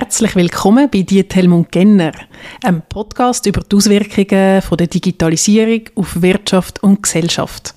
Herzlich 0.00 0.34
willkommen 0.34 0.88
bei 0.90 1.02
Diet 1.02 1.34
Helmut 1.34 1.70
Genner, 1.70 2.12
einem 2.64 2.80
Podcast 2.88 3.44
über 3.44 3.60
die 3.60 3.76
Auswirkungen 3.76 4.62
von 4.62 4.78
der 4.78 4.86
Digitalisierung 4.86 5.82
auf 5.94 6.22
Wirtschaft 6.22 6.82
und 6.82 7.02
Gesellschaft. 7.02 7.74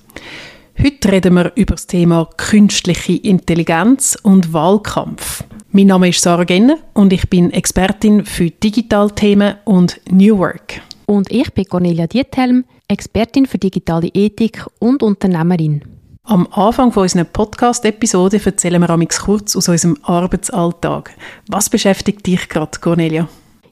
Heute 0.82 1.12
reden 1.12 1.34
wir 1.34 1.52
über 1.54 1.74
das 1.74 1.86
Thema 1.86 2.26
künstliche 2.38 3.12
Intelligenz 3.12 4.16
und 4.22 4.54
Wahlkampf. 4.54 5.44
Mein 5.70 5.88
Name 5.88 6.08
ist 6.08 6.22
Sarah 6.22 6.44
Genner 6.44 6.78
und 6.94 7.12
ich 7.12 7.28
bin 7.28 7.50
Expertin 7.50 8.24
für 8.24 8.50
Digitalthemen 8.50 9.56
und 9.66 10.00
New 10.10 10.38
Work. 10.38 10.80
Und 11.04 11.30
ich 11.30 11.52
bin 11.52 11.66
Cornelia 11.66 12.06
Diethelm, 12.06 12.64
Expertin 12.88 13.44
für 13.44 13.58
digitale 13.58 14.08
Ethik 14.08 14.64
und 14.78 15.02
Unternehmerin. 15.02 15.82
Am 16.26 16.48
Anfang 16.52 16.90
unserer 16.90 17.24
Podcast-Episode 17.24 18.40
erzählen 18.42 18.80
wir 18.80 18.88
amix 18.88 19.20
kurz 19.20 19.54
aus 19.56 19.68
unserem 19.68 19.98
Arbeitsalltag. 20.04 21.14
Was 21.50 21.68
beschäftigt 21.68 22.26
dich 22.26 22.48
gerade, 22.48 22.78
Cornelia? 22.80 23.28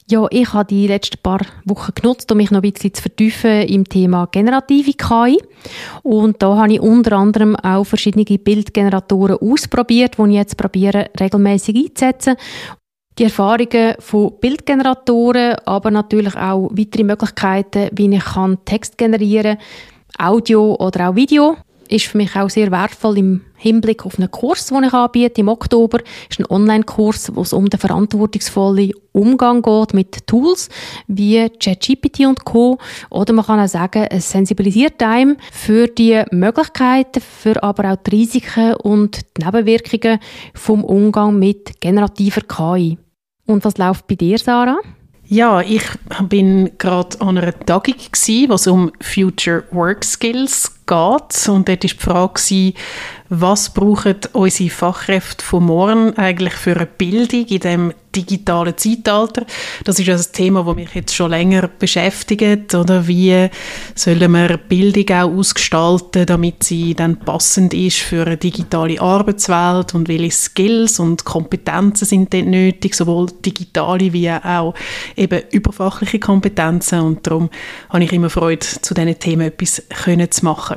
Ja, 0.07 0.27
ich 0.29 0.53
habe 0.53 0.65
die 0.65 0.85
letzten 0.85 1.19
paar 1.23 1.41
Wochen 1.65 1.93
genutzt, 1.95 2.31
um 2.31 2.37
mich 2.37 2.51
noch 2.51 2.61
ein 2.61 2.71
bisschen 2.71 2.93
zu 2.93 3.01
vertiefen 3.01 3.63
im 3.63 3.89
Thema 3.89 4.27
generative 4.27 4.93
KI. 4.93 5.41
Und 6.03 6.43
da 6.43 6.55
habe 6.57 6.73
ich 6.73 6.79
unter 6.79 7.13
anderem 7.13 7.55
auch 7.55 7.85
verschiedene 7.85 8.23
Bildgeneratoren 8.23 9.37
ausprobiert, 9.37 10.19
die 10.19 10.21
ich 10.21 10.33
jetzt 10.33 10.55
probiere, 10.55 11.09
regelmäßig 11.19 11.75
einzusetzen. 11.75 12.35
Die 13.17 13.23
Erfahrungen 13.23 13.95
von 13.97 14.31
Bildgeneratoren, 14.39 15.55
aber 15.65 15.89
natürlich 15.89 16.35
auch 16.35 16.69
weitere 16.71 17.03
Möglichkeiten, 17.03 17.89
wie 17.93 18.15
ich 18.15 18.23
Text 18.65 18.99
generieren 18.99 19.57
kann, 19.57 20.33
Audio 20.33 20.75
oder 20.75 21.09
auch 21.09 21.15
Video 21.15 21.57
ist 21.93 22.07
für 22.07 22.17
mich 22.17 22.35
auch 22.35 22.49
sehr 22.49 22.71
wertvoll 22.71 23.19
im 23.19 23.41
Hinblick 23.55 24.05
auf 24.05 24.17
einen 24.17 24.31
Kurs, 24.31 24.65
den 24.65 24.83
ich 24.83 24.93
anbiete 24.93 25.41
im 25.41 25.47
Oktober. 25.47 25.99
Ist 26.29 26.39
ein 26.39 26.49
Online-Kurs, 26.49 27.35
wo 27.35 27.41
es 27.41 27.53
um 27.53 27.69
den 27.69 27.79
verantwortungsvollen 27.79 28.93
Umgang 29.11 29.61
geht 29.61 29.93
mit 29.93 30.25
Tools 30.25 30.69
wie 31.07 31.47
ChatGPT 31.49 32.21
und 32.21 32.45
Co. 32.45 32.79
Oder 33.11 33.33
man 33.33 33.45
kann 33.45 33.59
auch 33.59 33.67
sagen, 33.67 34.07
es 34.09 34.31
sensibilisiert 34.31 35.01
einem 35.03 35.37
für 35.51 35.87
die 35.87 36.23
Möglichkeiten, 36.31 37.21
für 37.21 37.61
aber 37.61 37.91
auch 37.91 37.97
die 37.97 38.15
Risiken 38.15 38.73
und 38.75 39.21
die 39.37 39.45
Nebenwirkungen 39.45 40.19
vom 40.55 40.83
Umgang 40.83 41.37
mit 41.37 41.79
generativer 41.79 42.41
KI. 42.41 42.97
Und 43.45 43.63
was 43.65 43.77
läuft 43.77 44.07
bei 44.07 44.15
dir, 44.15 44.39
Sarah? 44.39 44.79
Ja, 45.25 45.61
ich 45.61 45.83
bin 46.27 46.71
gerade 46.77 47.19
an 47.21 47.37
einer 47.37 47.57
Tagung 47.57 47.95
gsi, 48.11 48.45
wo 48.49 48.55
es 48.55 48.67
um 48.67 48.91
Future 48.99 49.63
Work 49.71 50.03
Skills 50.03 50.82
geht 50.85 51.47
und 51.47 51.67
dort 51.67 51.83
war 51.83 51.89
die 51.89 51.89
Frage 51.89 52.73
was 53.29 53.71
brauchen 53.71 54.17
unsere 54.33 54.69
Fachkräfte 54.69 55.43
von 55.43 55.65
morgen 55.65 56.15
eigentlich 56.17 56.53
für 56.53 56.75
eine 56.75 56.85
Bildung 56.85 57.45
in 57.45 57.59
dem 57.59 57.93
digitalen 58.15 58.77
Zeitalter? 58.77 59.45
Das 59.85 59.97
ist 59.97 60.07
also 60.07 60.29
ein 60.29 60.33
Thema, 60.33 60.63
das 60.63 60.75
mich 60.75 60.93
jetzt 60.93 61.15
schon 61.15 61.31
länger 61.31 61.67
beschäftigt. 61.67 62.75
Oder 62.75 63.07
wie 63.07 63.49
sollen 63.95 64.31
wir 64.31 64.57
Bildung 64.57 65.09
auch 65.17 65.31
ausgestalten, 65.31 66.27
damit 66.27 66.63
sie 66.63 66.93
dann 66.93 67.17
passend 67.17 67.73
ist 67.73 68.01
für 68.01 68.27
eine 68.27 68.37
digitale 68.37 69.01
Arbeitswelt 69.01 69.95
und 69.95 70.09
welche 70.09 70.31
Skills 70.31 70.99
und 70.99 71.25
Kompetenzen 71.25 72.05
sind 72.05 72.33
dort 72.33 72.45
nötig, 72.45 72.93
sowohl 72.93 73.27
digitale 73.43 74.13
wie 74.13 74.29
auch 74.29 74.75
eben 75.15 75.41
überfachliche 75.49 76.19
Kompetenzen. 76.19 76.99
Und 76.99 77.25
darum 77.25 77.49
habe 77.89 78.03
ich 78.03 78.13
immer 78.13 78.29
Freude, 78.29 78.59
zu 78.59 78.93
diesen 78.93 79.17
Themen 79.17 79.47
etwas 79.47 79.81
zu 80.29 80.45
machen. 80.45 80.72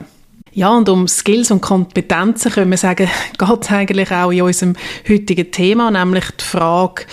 Ja, 0.57 0.71
und 0.71 0.89
um 0.89 1.07
Skills 1.07 1.51
und 1.51 1.61
Kompetenzen 1.61 2.51
können 2.51 2.71
wir 2.71 2.79
sagen, 2.79 3.11
geht 3.39 3.61
es 3.61 3.71
eigentlich 3.71 4.11
auch 4.11 4.31
in 4.31 4.41
unserem 4.41 4.75
heutigen 5.07 5.51
Thema, 5.51 5.91
nämlich 5.91 6.25
die 6.31 6.45
Frage, 6.45 7.05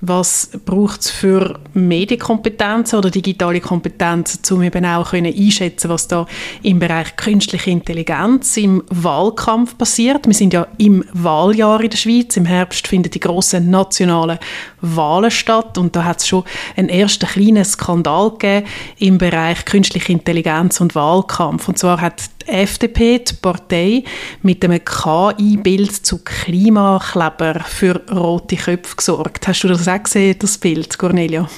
was 0.00 0.50
braucht 0.64 1.02
es 1.02 1.10
für 1.10 1.58
Medienkompetenzen 1.74 2.98
oder 2.98 3.10
digitale 3.10 3.60
Kompetenzen, 3.60 4.40
um 4.54 4.62
eben 4.62 4.84
auch 4.84 5.10
können 5.10 5.34
einschätzen 5.34 5.90
was 5.90 6.08
da 6.08 6.26
im 6.62 6.78
Bereich 6.78 7.16
künstliche 7.16 7.70
Intelligenz 7.70 8.56
im 8.56 8.82
Wahlkampf 8.88 9.76
passiert. 9.76 10.26
Wir 10.26 10.34
sind 10.34 10.54
ja 10.54 10.66
im 10.78 11.04
Wahljahr 11.12 11.80
in 11.82 11.90
der 11.90 11.98
Schweiz. 11.98 12.36
Im 12.36 12.46
Herbst 12.46 12.88
finden 12.88 13.10
die 13.10 13.20
grossen 13.20 13.70
nationalen 13.70 14.38
Wahlen 14.80 15.30
statt 15.30 15.76
und 15.76 15.94
da 15.94 16.04
hat 16.04 16.20
es 16.20 16.28
schon 16.28 16.44
einen 16.76 16.88
ersten 16.88 17.26
kleinen 17.26 17.64
Skandal 17.64 18.30
gegeben 18.30 18.66
im 18.98 19.18
Bereich 19.18 19.64
künstliche 19.64 20.12
Intelligenz 20.12 20.80
und 20.80 20.94
Wahlkampf. 20.94 21.68
Und 21.68 21.78
zwar 21.78 22.00
hat 22.00 22.22
die 22.42 22.48
FDP, 22.48 23.18
die 23.18 23.34
Partei, 23.34 24.04
mit 24.42 24.64
einem 24.64 24.80
KI-Bild 24.84 25.92
zu 25.92 26.18
Klimakleber 26.24 27.60
für 27.60 28.00
rote 28.10 28.56
Köpfe 28.56 28.96
gesorgt. 28.96 29.46
Hast 29.46 29.62
du 29.62 29.68
das 29.68 29.84
auch 29.90 30.02
gesehen, 30.02 30.36
das 30.38 30.58
Bild, 30.58 30.98
Cornelia? 30.98 31.48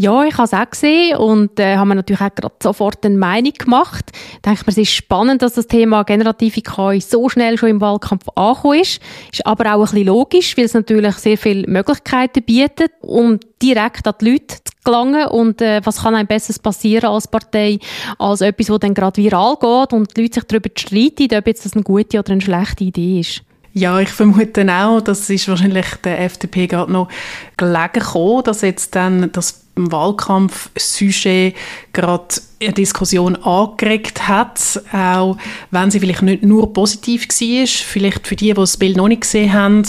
Ja, 0.00 0.24
ich 0.24 0.32
habe 0.38 0.44
es 0.44 0.54
auch 0.54 0.70
gesehen 0.70 1.18
und 1.18 1.60
äh, 1.60 1.76
habe 1.76 1.90
mir 1.90 1.96
natürlich 1.96 2.22
auch 2.22 2.34
gerade 2.34 2.54
sofort 2.62 3.04
eine 3.04 3.18
Meinung 3.18 3.52
gemacht. 3.52 4.06
Ich 4.32 4.40
denke 4.40 4.62
mir, 4.64 4.70
es 4.70 4.78
ist 4.78 4.92
spannend, 4.92 5.42
dass 5.42 5.52
das 5.52 5.66
Thema 5.66 6.04
generative 6.04 6.62
KI 6.62 7.02
so 7.02 7.28
schnell 7.28 7.58
schon 7.58 7.68
im 7.68 7.80
Wahlkampf 7.82 8.26
angekommen 8.34 8.80
ist. 8.80 9.02
Ist 9.30 9.46
aber 9.46 9.74
auch 9.74 9.80
ein 9.80 9.82
bisschen 9.82 10.06
logisch, 10.06 10.56
weil 10.56 10.64
es 10.64 10.72
natürlich 10.72 11.16
sehr 11.16 11.36
viele 11.36 11.68
Möglichkeiten 11.68 12.42
bietet, 12.42 12.92
um 13.02 13.38
direkt 13.60 14.08
an 14.08 14.14
die 14.22 14.30
Leute 14.30 14.56
zu 14.64 14.72
gelangen. 14.84 15.26
Und 15.26 15.60
äh, 15.60 15.82
was 15.84 16.02
kann 16.02 16.14
einem 16.14 16.26
besseres 16.26 16.58
passieren 16.58 17.10
als 17.10 17.28
Partei, 17.28 17.78
als 18.18 18.40
etwas, 18.40 18.68
das 18.68 18.78
dann 18.78 18.94
gerade 18.94 19.22
viral 19.22 19.56
geht 19.60 19.92
und 19.92 20.16
die 20.16 20.22
Leute 20.22 20.34
sich 20.36 20.44
darüber 20.44 20.70
streiten, 20.74 21.36
ob 21.36 21.46
jetzt 21.46 21.66
das 21.66 21.74
eine 21.74 21.82
gute 21.82 22.20
oder 22.20 22.32
eine 22.32 22.40
schlechte 22.40 22.84
Idee 22.84 23.20
ist. 23.20 23.42
Ja, 23.72 24.00
ich 24.00 24.08
vermute 24.08 24.66
auch, 24.68 25.00
das 25.00 25.30
ist 25.30 25.48
wahrscheinlich 25.48 25.86
der 26.02 26.20
FDP 26.20 26.66
gerade 26.66 26.90
noch 26.90 27.08
gelegen 27.56 27.92
gekommen, 27.92 28.42
dass 28.44 28.62
jetzt 28.62 28.96
dann 28.96 29.30
das 29.32 29.64
Wahlkampf-Sujet 29.76 31.54
gerade 31.92 32.34
eine 32.62 32.72
Diskussion 32.74 33.36
angeregt 33.36 34.28
hat, 34.28 34.82
auch 34.92 35.38
wenn 35.70 35.90
sie 35.90 35.98
vielleicht 35.98 36.22
nicht 36.22 36.42
nur 36.42 36.72
positiv 36.72 37.26
war. 37.26 37.66
Vielleicht 37.66 38.26
für 38.26 38.36
die, 38.36 38.48
die 38.48 38.54
das 38.54 38.76
Bild 38.76 38.96
noch 38.96 39.08
nicht 39.08 39.22
gesehen 39.22 39.52
haben, 39.52 39.82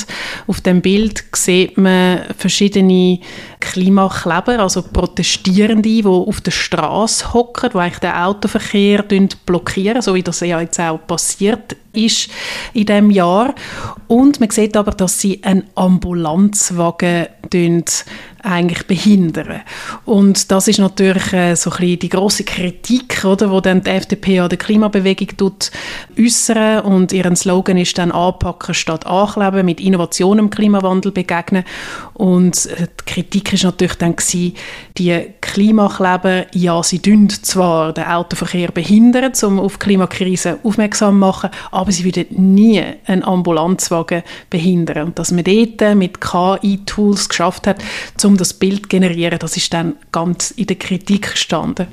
auf 0.48 0.62
dem 0.62 0.82
Bild 0.82 1.24
sieht 1.34 1.78
man 1.78 2.22
verschiedene 2.38 3.20
Klimakleber, 3.60 4.60
also 4.60 4.84
Protestierende, 4.84 5.82
die 5.82 6.06
auf 6.06 6.40
der 6.42 6.52
Straße 6.52 7.34
hocken, 7.34 7.72
die 7.74 7.78
eigentlich 7.78 8.00
den 8.00 8.14
Autoverkehr 8.14 9.04
blockieren, 9.46 10.02
so 10.02 10.16
wie 10.16 10.24
das 10.24 10.40
ja 10.40 10.62
jetzt 10.62 10.80
auch 10.80 11.06
passiert 11.06 11.76
ist 11.94 12.30
in 12.74 12.86
diesem 12.86 13.12
Jahr. 13.12 13.54
Und 14.08 14.40
man 14.40 14.50
sieht 14.50 14.78
aber, 14.78 14.92
dass 14.92 15.20
sie 15.20 15.44
einen 15.44 15.66
Ambulanzwagen 15.76 17.28
eigentlich 18.44 18.88
behindern. 18.88 19.62
Und 20.06 20.52
das 20.52 20.68
ist 20.68 20.80
natürlich 20.80 21.34
äh, 21.34 21.56
so 21.56 21.70
ein 21.70 21.78
bisschen 21.78 22.00
die 22.00 22.10
große 22.10 22.44
Kritik, 22.44 22.61
oder, 23.26 23.52
wo 23.52 23.62
dann 23.62 23.84
die 23.84 23.90
FDP 23.90 24.40
an 24.40 24.50
der 24.50 24.58
Klimabewegung 24.58 25.38
tut 25.38 25.72
äußern 26.18 26.82
und 26.82 27.14
ihren 27.14 27.36
Slogan 27.36 27.78
ist 27.78 27.98
dann 27.98 28.12
anpacken 28.12 28.74
statt 28.74 29.06
ankleben, 29.06 29.66
mit 29.66 29.80
Innovation 29.80 30.40
im 30.40 30.50
Klimawandel 30.50 31.12
begegnen. 31.12 31.64
Und 32.14 32.68
äh, 32.68 32.88
die 32.88 33.06
Kritik 33.06 33.54
ist 33.54 33.64
natürlich 33.64 33.96
dann 33.96 34.16
gewesen, 34.16 34.54
die 34.98 35.26
Klimakleber, 35.42 36.46
ja, 36.54 36.82
sie 36.84 37.00
tun 37.00 37.30
zwar 37.30 37.94
den 37.94 38.06
Autoverkehr 38.06 38.72
behindern, 38.72 39.34
um 39.44 39.60
auf 39.60 39.80
Klimakrise 39.80 40.60
aufmerksam 40.64 41.16
zu 41.16 41.20
machen, 41.20 41.50
aber 41.72 41.92
sie 41.92 42.06
würden 42.06 42.26
nie 42.54 42.82
einen 43.06 43.24
Ambulanzwagen 43.24 44.24
behindern. 44.50 45.08
Und 45.08 45.20
dass 45.20 45.32
man 45.32 45.44
dort 45.44 45.96
mit 45.96 46.22
KI-Tools 46.22 47.30
geschafft 47.30 47.68
hat, 47.68 47.84
um 48.24 48.38
das 48.38 48.54
Bild 48.54 48.84
zu 48.84 48.90
generieren, 48.90 49.40
das 49.40 49.58
ist 49.58 49.74
dann 49.74 49.96
ganz 50.12 50.52
in 50.52 50.68
der 50.68 50.78
Kritik 50.78 51.32
gestanden. 51.32 51.88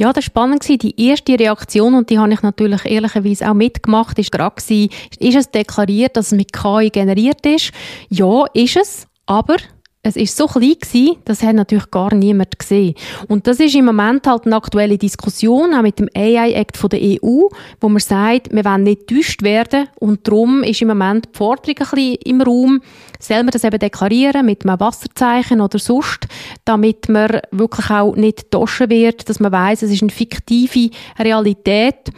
Ja, 0.00 0.14
das 0.14 0.24
war 0.24 0.30
spannend. 0.30 0.66
Die 0.66 1.08
erste 1.08 1.38
Reaktion, 1.38 1.94
und 1.94 2.08
die 2.08 2.18
habe 2.18 2.32
ich 2.32 2.40
natürlich 2.40 2.86
ehrlicherweise 2.86 3.50
auch 3.50 3.54
mitgemacht, 3.54 4.18
ist 4.18 4.32
gerade 4.32 4.54
ist 4.64 5.36
es 5.36 5.50
deklariert, 5.50 6.16
dass 6.16 6.28
es 6.28 6.32
mit 6.32 6.54
KI 6.54 6.88
generiert 6.88 7.44
ist? 7.44 7.70
Ja, 8.08 8.46
ist 8.54 8.76
es, 8.78 9.06
aber 9.26 9.56
es 10.02 10.16
ist 10.16 10.34
so 10.34 10.46
klein 10.46 10.76
gewesen, 10.80 11.16
das 11.26 11.42
hat 11.42 11.54
natürlich 11.54 11.90
gar 11.90 12.14
niemand 12.14 12.58
gesehen. 12.58 12.94
Und 13.28 13.46
das 13.46 13.60
ist 13.60 13.74
im 13.74 13.84
Moment 13.84 14.26
halt 14.26 14.46
eine 14.46 14.56
aktuelle 14.56 14.96
Diskussion, 14.96 15.74
auch 15.74 15.82
mit 15.82 15.98
dem 15.98 16.08
AI-Act 16.16 16.92
der 16.92 17.00
EU, 17.00 17.48
wo 17.80 17.88
man 17.88 18.00
sagt, 18.00 18.50
wir 18.50 18.64
wollen 18.64 18.84
nicht 18.84 19.08
täuscht 19.08 19.42
werden 19.42 19.88
und 19.98 20.26
darum 20.26 20.62
ist 20.62 20.80
im 20.80 20.88
Moment 20.88 21.26
die 21.26 21.36
Forderung 21.36 21.76
ein 21.78 21.90
bisschen 21.90 22.14
im 22.24 22.40
Raum, 22.40 22.80
soll 23.18 23.42
man 23.42 23.50
das 23.50 23.64
eben 23.64 23.78
deklarieren 23.78 24.46
mit 24.46 24.64
einem 24.64 24.80
Wasserzeichen 24.80 25.60
oder 25.60 25.78
sonst, 25.78 26.26
damit 26.64 27.10
man 27.10 27.40
wirklich 27.50 27.90
auch 27.90 28.16
nicht 28.16 28.50
toschen 28.50 28.88
wird, 28.88 29.28
dass 29.28 29.38
man 29.38 29.52
weiß, 29.52 29.82
es 29.82 29.90
ist 29.90 30.02
eine 30.02 30.10
fiktive 30.10 30.90
Realität. 31.18 32.10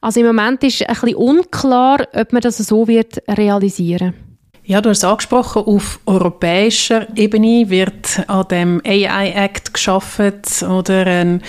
Also 0.00 0.20
im 0.20 0.26
Moment 0.26 0.64
ist 0.64 0.88
ein 0.88 0.94
bisschen 0.94 1.16
unklar, 1.16 2.06
ob 2.14 2.32
man 2.32 2.40
das 2.40 2.56
so 2.56 2.88
wird 2.88 3.22
realisieren 3.28 4.25
Ja, 4.68 4.80
du 4.80 4.90
hast 4.90 4.98
es 4.98 5.04
angesprochen, 5.04 5.62
auf 5.62 6.00
europäischer 6.06 7.06
Ebene 7.16 7.70
wird 7.70 8.20
an 8.26 8.48
dem 8.48 8.82
AI-Act 8.84 9.72
geschaffen 9.72 10.32
oder 10.68 11.06
eine 11.06 11.40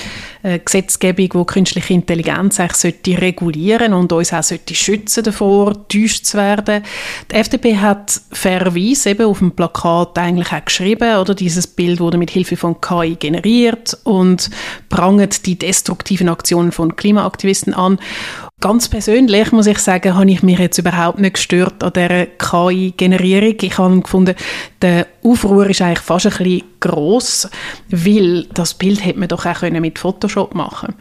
äh, 0.44 0.60
Gesetzgebung, 0.60 1.28
die 1.28 1.52
künstliche 1.52 1.96
Intelligenz 1.96 2.60
eigentlich 2.60 2.78
sollte 2.78 3.20
regulieren 3.20 3.96
und 3.96 4.14
uns 4.14 4.34
auch 4.34 4.44
sollte 4.44 4.76
schützen 4.76 5.24
davor, 5.24 5.88
täuscht 5.88 6.26
zu 6.26 6.38
werden. 6.38 6.84
Die 7.32 7.36
FDP 7.36 7.78
hat 7.78 8.22
fairerweise 8.34 9.10
eben 9.10 9.26
auf 9.26 9.40
dem 9.40 9.50
Plakat 9.50 10.20
eigentlich 10.20 10.54
auch 10.54 10.66
geschrieben, 10.66 11.18
oder 11.18 11.34
dieses 11.34 11.66
Bild 11.66 12.00
wurde 12.00 12.20
mit 12.20 12.30
Hilfe 12.30 12.56
von 12.56 12.80
KI 12.80 13.16
generiert 13.16 13.98
und 14.04 14.52
prangert 14.90 15.48
die 15.48 15.58
destruktiven 15.58 16.30
Aktionen 16.30 16.72
von 16.72 16.96
Klimaaktivisten 16.96 17.74
an. 17.74 17.98
Ganz 18.60 18.90
persönlich 18.90 19.52
muss 19.52 19.68
ich 19.68 19.78
sagen, 19.78 20.16
habe 20.16 20.32
ich 20.32 20.42
mich 20.42 20.58
jetzt 20.58 20.80
überhaupt 20.80 21.20
nicht 21.20 21.36
gestört 21.36 21.84
an 21.84 21.94
dieser 21.94 22.26
KI-Generierung. 22.26 23.56
Ich 23.62 23.78
habe 23.78 24.02
gefunden, 24.02 24.34
der 24.82 25.08
Aufruhr 25.24 25.68
ist 25.70 25.82
eigentlich 25.82 26.00
fast 26.00 26.28
ein 26.28 26.32
bisschen 26.38 26.64
gross, 26.80 27.50
weil 27.90 28.46
das 28.54 28.76
Bild 28.76 29.04
hätte 29.04 29.20
man 29.20 29.28
doch 29.28 29.46
auch 29.46 29.62
mit 29.62 29.98
Photoshop 29.98 30.54
machen 30.54 30.94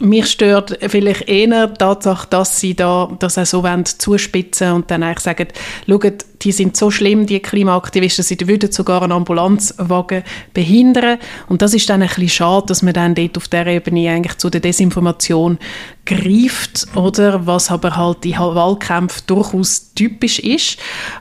Mich 0.00 0.30
stört 0.30 0.78
vielleicht 0.80 1.28
eher 1.28 1.66
die 1.66 1.74
Tatsache, 1.74 2.28
dass 2.30 2.60
sie 2.60 2.74
da 2.74 3.10
das 3.18 3.36
auch 3.38 3.46
so 3.46 3.62
wollen, 3.64 3.84
zuspitzen 3.84 4.72
und 4.72 4.90
dann 4.90 5.02
eigentlich 5.02 5.20
sagen, 5.20 5.48
schaut, 5.88 6.24
die 6.42 6.52
sind 6.52 6.76
so 6.76 6.90
schlimm, 6.90 7.26
die 7.26 7.40
Klimaaktivisten, 7.40 8.24
sie 8.24 8.38
würden 8.46 8.70
sogar 8.70 9.02
einen 9.02 9.12
Ambulanzwagen 9.12 10.22
behindern. 10.54 11.18
Und 11.48 11.62
das 11.62 11.74
ist 11.74 11.88
dann 11.88 12.02
ein 12.02 12.08
bisschen 12.08 12.28
schade, 12.28 12.66
dass 12.66 12.82
man 12.82 12.94
dann 12.94 13.14
dort 13.14 13.36
auf 13.36 13.48
der 13.48 13.66
Ebene 13.66 14.10
eigentlich 14.10 14.38
zu 14.38 14.50
der 14.50 14.60
Desinformation 14.60 15.58
greift, 16.04 16.86
oder? 16.94 17.46
Was 17.46 17.70
aber 17.70 17.96
halt 17.96 18.24
in 18.24 18.38
Wahlkämpfen 18.38 19.22
durchaus 19.26 19.92
typisch 19.94 20.38
ist. 20.38 20.78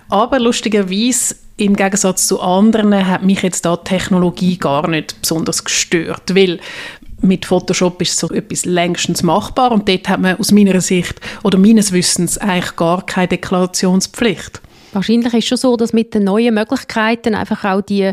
Aber 0.10 0.40
lustigerweise 0.40 1.36
im 1.58 1.76
Gegensatz 1.76 2.28
zu 2.28 2.42
anderen 2.42 3.08
hat 3.08 3.24
mich 3.24 3.42
jetzt 3.42 3.66
da 3.66 3.78
Technologie 3.78 4.58
gar 4.58 4.88
nicht 4.90 5.22
besonders 5.22 5.64
gestört, 5.64 6.36
weil 6.36 6.60
mit 7.22 7.46
Photoshop 7.46 8.02
ist 8.02 8.18
so 8.18 8.30
etwas 8.30 8.66
längstens 8.66 9.24
machbar 9.24 9.72
und 9.72 9.88
dort 9.88 10.10
hat 10.10 10.20
man 10.20 10.38
aus 10.38 10.52
meiner 10.52 10.82
Sicht 10.82 11.20
oder 11.44 11.58
meines 11.58 11.92
Wissens 11.92 12.38
eigentlich 12.38 12.76
gar 12.76 13.06
keine 13.06 13.30
Deklarationspflicht. 13.30 14.62
Wahrscheinlich 14.92 15.34
ist 15.34 15.44
es 15.44 15.48
schon 15.48 15.58
so, 15.58 15.76
dass 15.76 15.92
mit 15.92 16.14
den 16.14 16.24
neuen 16.24 16.54
Möglichkeiten 16.54 17.36
einfach 17.36 17.66
auch 17.66 17.82
die 17.82 18.12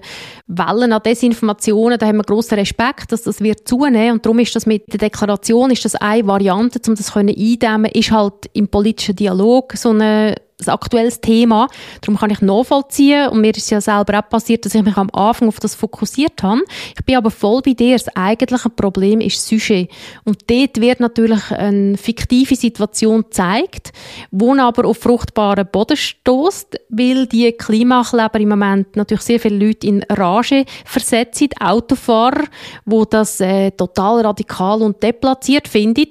Wellen 0.48 0.92
an 0.92 1.02
Desinformationen, 1.04 1.96
da 1.96 2.06
haben 2.06 2.16
wir 2.16 2.24
grossen 2.24 2.58
Respekt, 2.58 3.12
dass 3.12 3.22
das 3.22 3.40
wird 3.40 3.68
zunehmen 3.68 4.14
und 4.14 4.26
darum 4.26 4.40
ist 4.40 4.56
das 4.56 4.66
mit 4.66 4.92
der 4.92 4.98
Deklaration, 4.98 5.70
ist 5.70 5.84
das 5.84 5.94
eine 5.94 6.26
Variante, 6.26 6.80
um 6.88 6.96
das 6.96 7.14
eindämmen, 7.14 7.90
ist 7.92 8.10
halt 8.10 8.50
im 8.52 8.66
politischen 8.66 9.14
Dialog 9.14 9.74
so 9.76 9.90
eine 9.90 10.34
ein 10.60 10.72
aktuelles 10.72 11.20
Thema. 11.20 11.68
Darum 12.00 12.18
kann 12.18 12.30
ich 12.30 12.40
nachvollziehen 12.40 13.28
und 13.28 13.40
mir 13.40 13.54
ist 13.54 13.70
ja 13.70 13.80
selber 13.80 14.18
auch 14.18 14.28
passiert, 14.28 14.64
dass 14.64 14.74
ich 14.74 14.82
mich 14.82 14.96
am 14.96 15.10
Anfang 15.12 15.48
auf 15.48 15.60
das 15.60 15.74
fokussiert 15.74 16.42
habe. 16.42 16.62
Ich 16.96 17.04
bin 17.04 17.16
aber 17.16 17.30
voll 17.30 17.62
bei 17.62 17.74
dir. 17.74 17.96
Das 17.96 18.14
eigentliche 18.16 18.70
Problem 18.70 19.20
ist 19.20 19.36
das 19.36 19.48
Sujet. 19.48 19.90
Und 20.24 20.50
dort 20.50 20.80
wird 20.80 21.00
natürlich 21.00 21.50
eine 21.50 21.96
fiktive 21.96 22.56
Situation 22.56 23.22
gezeigt, 23.22 23.92
wo 24.30 24.54
aber 24.54 24.86
auf 24.86 24.98
fruchtbaren 24.98 25.66
Boden 25.70 25.96
stößt, 25.96 26.78
weil 26.90 27.26
die 27.26 27.52
Klimakleber 27.52 28.38
im 28.38 28.50
Moment 28.50 28.96
natürlich 28.96 29.22
sehr 29.22 29.40
viele 29.40 29.66
Leute 29.66 29.86
in 29.86 30.04
Rage 30.08 30.64
versetzen, 30.84 31.48
Autofahrer, 31.60 32.44
wo 32.84 33.04
das 33.04 33.40
äh, 33.40 33.70
total 33.70 34.20
radikal 34.20 34.82
und 34.82 35.02
deplatziert 35.02 35.68
finden. 35.68 36.08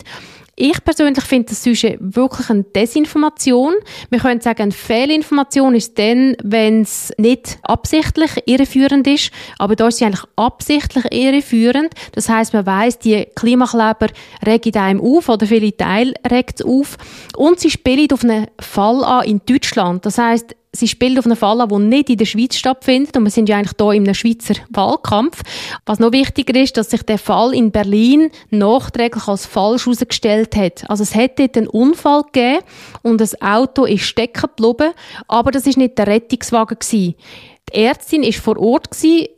Ich 0.64 0.84
persönlich 0.84 1.24
finde 1.24 1.50
das 1.50 1.64
Sujet 1.64 1.98
wirklich 2.00 2.52
eine 2.52 2.62
Desinformation. 2.62 3.74
Wir 4.12 4.20
können 4.20 4.42
sagen, 4.42 4.62
eine 4.62 4.72
Fehlinformation 4.72 5.74
ist 5.74 5.98
dann, 5.98 6.36
wenn 6.44 6.84
es 6.84 7.12
nicht 7.18 7.58
absichtlich 7.64 8.30
irreführend 8.46 9.08
ist, 9.08 9.32
aber 9.58 9.76
da 9.76 9.88
ist 9.88 9.98
sie 9.98 10.06
eigentlich 10.06 10.24
absichtlich 10.36 11.06
irreführend. 11.12 11.96
Das 12.12 12.30
heißt, 12.30 12.54
man 12.54 12.68
weiß, 12.68 13.00
die 13.00 13.26
Klimakleber 13.34 14.10
regen 14.46 14.78
einem 14.78 15.02
auf 15.02 15.30
oder 15.30 15.48
viele 15.48 15.76
Teile 15.76 16.14
regt 16.30 16.60
es 16.60 16.66
auf 16.68 16.96
und 17.36 17.60
sie 17.60 17.72
spielen 17.72 18.12
auf 18.14 18.24
einen 18.24 18.46
Fall 18.60 19.04
an 19.04 19.26
in 19.26 19.42
Deutschland. 19.44 20.06
Das 20.06 20.20
heißt, 20.20 20.56
sie 20.74 20.88
spielt 20.88 21.20
auf 21.20 21.26
einen 21.26 21.36
Fall 21.36 21.60
an, 21.62 21.70
der 21.70 21.80
nicht 21.80 22.10
in 22.10 22.18
der 22.18 22.26
Schweiz 22.26 22.56
stattfindet. 22.56 23.18
Und 23.18 23.24
wir 23.24 23.32
sind 23.32 23.50
ja 23.50 23.58
eigentlich 23.58 23.74
hier 23.80 23.92
in 23.92 24.04
einem 24.04 24.14
Schweizer 24.14 24.56
Wahlkampf. 24.70 25.42
Was 25.86 26.00
noch 26.00 26.12
wichtiger 26.12 26.60
ist, 26.60 26.78
dass 26.78 26.90
sich 26.90 27.04
der 27.04 27.18
Fall 27.18 27.54
in 27.54 27.72
Berlin 27.72 28.32
nachträglich 28.50 29.28
als 29.28 29.46
falsch 29.46 29.86
herausgestellt 29.86 30.56
hat. 30.56 30.90
Also 30.90 31.04
es 31.04 31.16
hätte 31.16 31.50
einen 31.56 31.68
Unfall 31.68 32.24
gegeben 32.24 32.64
und 33.02 33.20
das 33.20 33.42
Auto 33.42 33.86
ist 33.86 34.04
stecken 34.04 34.50
geblieben, 34.56 34.94
aber 35.28 35.52
das 35.52 35.68
ist 35.68 35.78
nicht 35.78 35.98
der 35.98 36.08
Rettungswagen 36.08 36.78
gewesen. 36.80 37.16
Die 37.70 37.78
Ärztin 37.78 38.24
ist 38.24 38.40
vor 38.40 38.58
Ort 38.58 38.90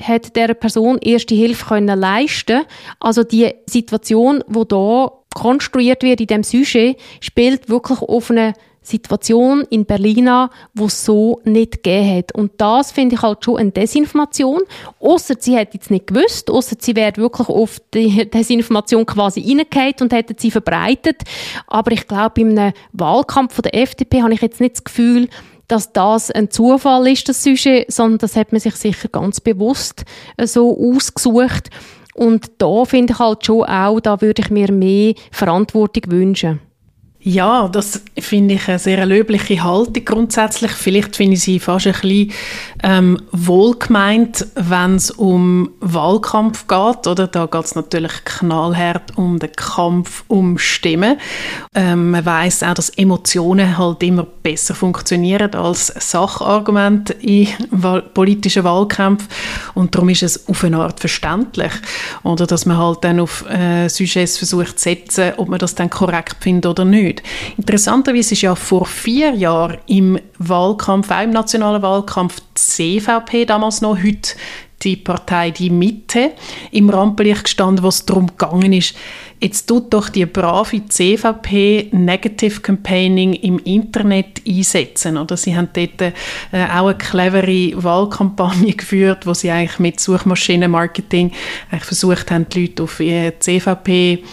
hat 0.01 0.35
der 0.35 0.53
Person 0.53 0.97
erste 0.99 1.35
Hilfe 1.35 1.65
können 1.65 1.99
leisten. 1.99 2.63
Also 2.99 3.23
die 3.23 3.53
Situation, 3.65 4.43
wo 4.47 4.63
da 4.63 5.11
konstruiert 5.35 6.03
wird 6.03 6.21
in 6.21 6.27
dem 6.27 6.43
Sujet, 6.43 6.97
spielt 7.19 7.69
wirklich 7.69 7.99
auf 7.99 8.31
eine 8.31 8.53
Situation 8.83 9.65
in 9.69 9.85
Berlin 9.85 10.27
an, 10.27 10.49
wo 10.73 10.87
so 10.87 11.41
nicht 11.43 11.83
gegeben 11.83 12.17
hat. 12.17 12.35
Und 12.35 12.51
das 12.57 12.91
finde 12.91 13.15
ich 13.15 13.21
halt 13.21 13.43
schon 13.43 13.57
eine 13.57 13.71
Desinformation. 13.71 14.61
Ausser 14.99 15.35
sie 15.39 15.55
hätte 15.55 15.79
es 15.81 15.89
nicht 15.89 16.07
gewusst, 16.07 16.49
ausser 16.49 16.75
sie 16.79 16.95
wäre 16.95 17.17
wirklich 17.17 17.49
auf 17.49 17.79
die 17.93 18.29
Desinformation 18.29 19.05
quasi 19.05 19.41
reingefallen 19.41 19.95
und 20.01 20.13
hätte 20.13 20.35
sie 20.37 20.51
verbreitet. 20.51 21.23
Aber 21.67 21.91
ich 21.91 22.07
glaube, 22.07 22.41
in 22.41 22.57
einem 22.57 22.73
Wahlkampf 22.91 23.61
der 23.61 23.75
FDP 23.75 24.21
habe 24.21 24.33
ich 24.33 24.41
jetzt 24.41 24.61
nicht 24.61 24.75
das 24.75 24.83
Gefühl, 24.83 25.29
dass 25.67 25.93
das 25.93 26.29
ein 26.29 26.51
Zufall 26.51 27.07
ist, 27.07 27.29
das 27.29 27.43
Sujet, 27.43 27.91
sondern 27.91 28.19
das 28.19 28.35
hat 28.35 28.51
man 28.51 28.61
sich 28.61 28.75
sicher 28.75 29.07
ganz 29.07 29.39
bewusst 29.39 30.03
äh, 30.37 30.45
so 30.45 30.77
ausgesucht. 30.77 31.69
Und 32.13 32.51
da 32.59 32.85
finde 32.85 33.13
ich 33.13 33.19
halt 33.19 33.45
schon 33.45 33.63
auch, 33.63 33.99
da 33.99 34.21
würde 34.21 34.43
ich 34.43 34.51
mir 34.51 34.71
mehr 34.71 35.15
Verantwortung 35.31 36.11
wünschen. 36.11 36.59
Ja, 37.25 37.69
das 37.69 38.01
finde 38.19 38.55
ich 38.55 38.67
eine 38.67 38.79
sehr 38.79 39.05
löbliche 39.05 39.63
Haltung 39.63 40.03
grundsätzlich. 40.03 40.71
Vielleicht 40.71 41.15
finde 41.15 41.35
ich 41.35 41.43
sie 41.43 41.57
fast 41.57 41.87
ein 41.87 41.93
bisschen 41.93 42.31
ähm, 42.83 43.21
wohlgemeint, 43.31 44.45
wenn 44.55 44.95
es 44.95 45.09
um 45.09 45.71
Wahlkampf 45.79 46.67
geht. 46.67 47.07
Oder? 47.07 47.27
Da 47.27 47.45
geht 47.45 47.63
es 47.63 47.75
natürlich 47.75 48.11
knallhart 48.25 49.17
um 49.17 49.39
den 49.39 49.53
Kampf 49.53 50.25
um 50.27 50.57
Stimmen. 50.57 51.17
Ähm, 51.73 52.11
man 52.11 52.25
weiß 52.25 52.61
auch, 52.63 52.73
dass 52.73 52.89
Emotionen 52.89 53.77
halt 53.77 54.03
immer 54.03 54.23
besser 54.23 54.75
funktionieren 54.75 55.55
als 55.55 55.87
Sachargumente 55.87 57.13
in 57.13 57.47
Wahl 57.71 58.01
politischen 58.01 58.65
Wahlkämpfen. 58.65 59.29
Und 59.75 59.95
darum 59.95 60.09
ist 60.09 60.23
es 60.23 60.49
auf 60.49 60.61
eine 60.65 60.79
Art 60.79 60.99
verständlich. 60.99 61.71
Oder 62.23 62.47
dass 62.47 62.65
man 62.65 62.77
halt 62.77 63.05
dann 63.05 63.21
auf 63.21 63.49
äh, 63.49 63.87
Sujets 63.87 64.37
versucht 64.37 64.77
zu 64.77 64.89
setzen, 64.89 65.31
ob 65.37 65.47
man 65.47 65.59
das 65.59 65.75
dann 65.75 65.89
korrekt 65.89 66.35
findet 66.41 66.65
oder 66.65 66.83
nicht 66.83 67.12
nicht. 67.13 67.23
Interessanterweise 67.57 68.33
ist 68.33 68.41
ja 68.41 68.55
vor 68.55 68.85
vier 68.85 69.31
Jahren 69.31 69.77
im 69.87 70.19
Wahlkampf, 70.39 71.11
auch 71.11 71.23
im 71.23 71.31
nationalen 71.31 71.81
Wahlkampf, 71.81 72.37
CVP 72.55 73.45
damals 73.45 73.81
noch, 73.81 73.97
heute 73.97 74.35
die 74.81 74.97
Partei 74.97 75.51
Die 75.51 75.69
Mitte 75.69 76.31
im 76.71 76.89
Rampenlicht 76.89 77.45
gestanden, 77.45 77.83
wo 77.83 77.87
es 77.87 78.05
darum 78.05 78.27
gegangen 78.27 78.73
ist, 78.73 78.95
jetzt 79.39 79.65
tut 79.65 79.93
doch 79.93 80.09
die 80.09 80.25
brave 80.25 80.85
CVP 80.89 81.87
Negative 81.91 82.59
Campaigning 82.59 83.33
im 83.33 83.59
Internet 83.59 84.41
einsetzen. 84.45 85.17
Oder 85.17 85.37
sie 85.37 85.55
haben 85.55 85.69
dort 85.71 86.01
äh, 86.01 86.11
auch 86.51 86.87
eine 86.87 86.97
clevere 86.97 87.81
Wahlkampagne 87.81 88.73
geführt, 88.77 89.25
wo 89.25 89.33
sie 89.33 89.51
eigentlich 89.51 89.79
mit 89.79 90.01
Suchmaschinenmarketing 90.01 91.31
eigentlich 91.71 91.85
versucht 91.85 92.29
haben, 92.29 92.47
die 92.49 92.65
Leute 92.65 92.83
auf 92.83 92.97
die 92.97 93.31
CVP 93.39 94.23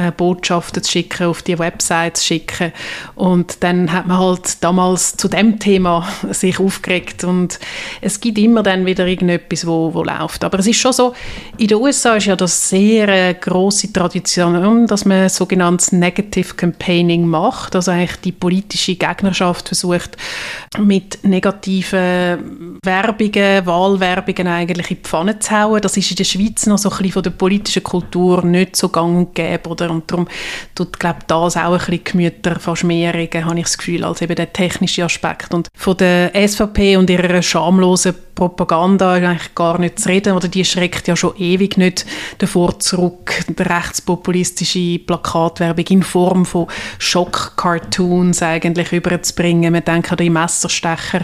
äh, 0.00 0.12
Botschaften 0.16 0.82
zu 0.82 0.90
schicken, 0.90 1.26
auf 1.26 1.42
die 1.42 1.58
Website 1.58 2.16
zu 2.16 2.24
schicken. 2.24 2.72
Und 3.14 3.62
dann 3.62 3.92
hat 3.92 4.06
man 4.06 4.18
halt 4.18 4.62
damals 4.62 5.16
zu 5.16 5.28
dem 5.28 5.58
Thema 5.58 6.08
sich 6.30 6.58
aufgeregt 6.58 7.24
und 7.24 7.58
es 8.00 8.20
gibt 8.20 8.38
immer 8.38 8.62
dann 8.62 8.86
wieder 8.86 9.06
irgendetwas, 9.06 9.66
wo, 9.66 9.92
wo 9.94 10.02
läuft. 10.02 10.44
Aber 10.44 10.58
es 10.58 10.66
ist 10.66 10.78
schon 10.78 10.92
so, 10.92 11.14
in 11.58 11.68
den 11.68 11.78
USA 11.78 12.14
ist 12.16 12.26
ja 12.26 12.36
das 12.36 12.68
sehr 12.68 13.08
äh, 13.08 13.34
große 13.34 13.92
Tradition, 13.92 14.86
dass 14.86 15.04
man 15.04 15.28
sogenanntes 15.28 15.92
Negative 15.92 16.54
Campaigning 16.54 17.26
macht, 17.26 17.74
also 17.76 17.90
eigentlich 17.90 18.20
die 18.20 18.32
politische 18.32 18.96
Gegnerschaft 18.96 19.68
versucht 19.68 20.16
mit 20.78 21.18
negativen 21.24 22.78
Werbungen, 22.84 23.66
Wahlwerbungen 23.66 24.46
eigentlich 24.46 24.90
in 24.90 24.96
die 24.96 25.02
Pfanne 25.02 25.38
zu 25.38 25.50
hauen. 25.50 25.80
Das 25.80 25.96
ist 25.96 26.10
in 26.10 26.16
der 26.16 26.24
Schweiz 26.24 26.66
noch 26.66 26.78
so 26.78 26.90
ein 26.90 26.96
bisschen 26.96 27.12
von 27.12 27.22
der 27.22 27.30
politischen 27.30 27.82
Kultur 27.82 28.44
nicht 28.44 28.76
so 28.76 28.88
gang 28.88 29.16
und 29.16 29.34
gäbe 29.34 29.68
oder 29.68 29.89
und 29.90 30.10
darum 30.10 30.28
tut, 30.74 30.98
glaube 30.98 31.20
das 31.26 31.56
auch 31.56 31.72
ein 31.72 31.78
bisschen 31.78 32.04
Gemüter 32.04 32.58
fast 32.58 32.84
mehr 32.84 33.14
regen, 33.14 33.44
habe 33.44 33.58
ich 33.58 33.64
das 33.64 33.78
Gefühl, 33.78 34.04
als 34.04 34.22
eben 34.22 34.34
der 34.34 34.52
technische 34.52 35.04
Aspekt. 35.04 35.52
Und 35.52 35.68
von 35.74 35.96
der 35.96 36.32
SVP 36.34 36.96
und 36.96 37.10
ihrer 37.10 37.42
schamlosen 37.42 38.14
Propaganda 38.40 39.18
ist 39.18 39.24
eigentlich 39.24 39.54
gar 39.54 39.78
nicht 39.78 39.98
zu 39.98 40.08
reden, 40.08 40.34
oder 40.34 40.48
die 40.48 40.64
schreckt 40.64 41.08
ja 41.08 41.14
schon 41.14 41.36
ewig 41.36 41.76
nicht 41.76 42.06
davor 42.38 42.78
zurück, 42.78 43.44
die 43.46 43.62
rechtspopulistische 43.62 44.98
Plakatwerbung 45.00 45.84
in 45.90 46.02
Form 46.02 46.46
von 46.46 46.66
Schock-Cartoons 46.98 48.42
eigentlich 48.42 48.92
überzubringen. 48.92 49.74
Man 49.74 49.84
denkt 49.84 50.10
an 50.10 50.16
die 50.16 50.30
Messerstecher 50.30 51.20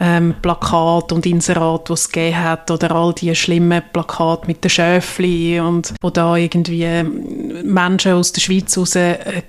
ähm, 0.00 0.34
und 0.42 1.24
Inserat, 1.24 1.88
die 1.88 1.92
es 1.94 2.10
gegeben 2.10 2.44
hat, 2.44 2.70
oder 2.70 2.90
all 2.92 3.14
die 3.14 3.34
schlimmen 3.34 3.82
Plakate 3.90 4.46
mit 4.46 4.62
den 4.62 4.68
Schöfli 4.68 5.60
und 5.60 5.94
wo 6.02 6.10
da 6.10 6.36
irgendwie 6.36 7.02
Menschen 7.64 8.12
aus 8.12 8.32
der 8.32 8.42
Schweiz 8.42 8.76
raus 8.76 8.96
äh. 8.96 9.42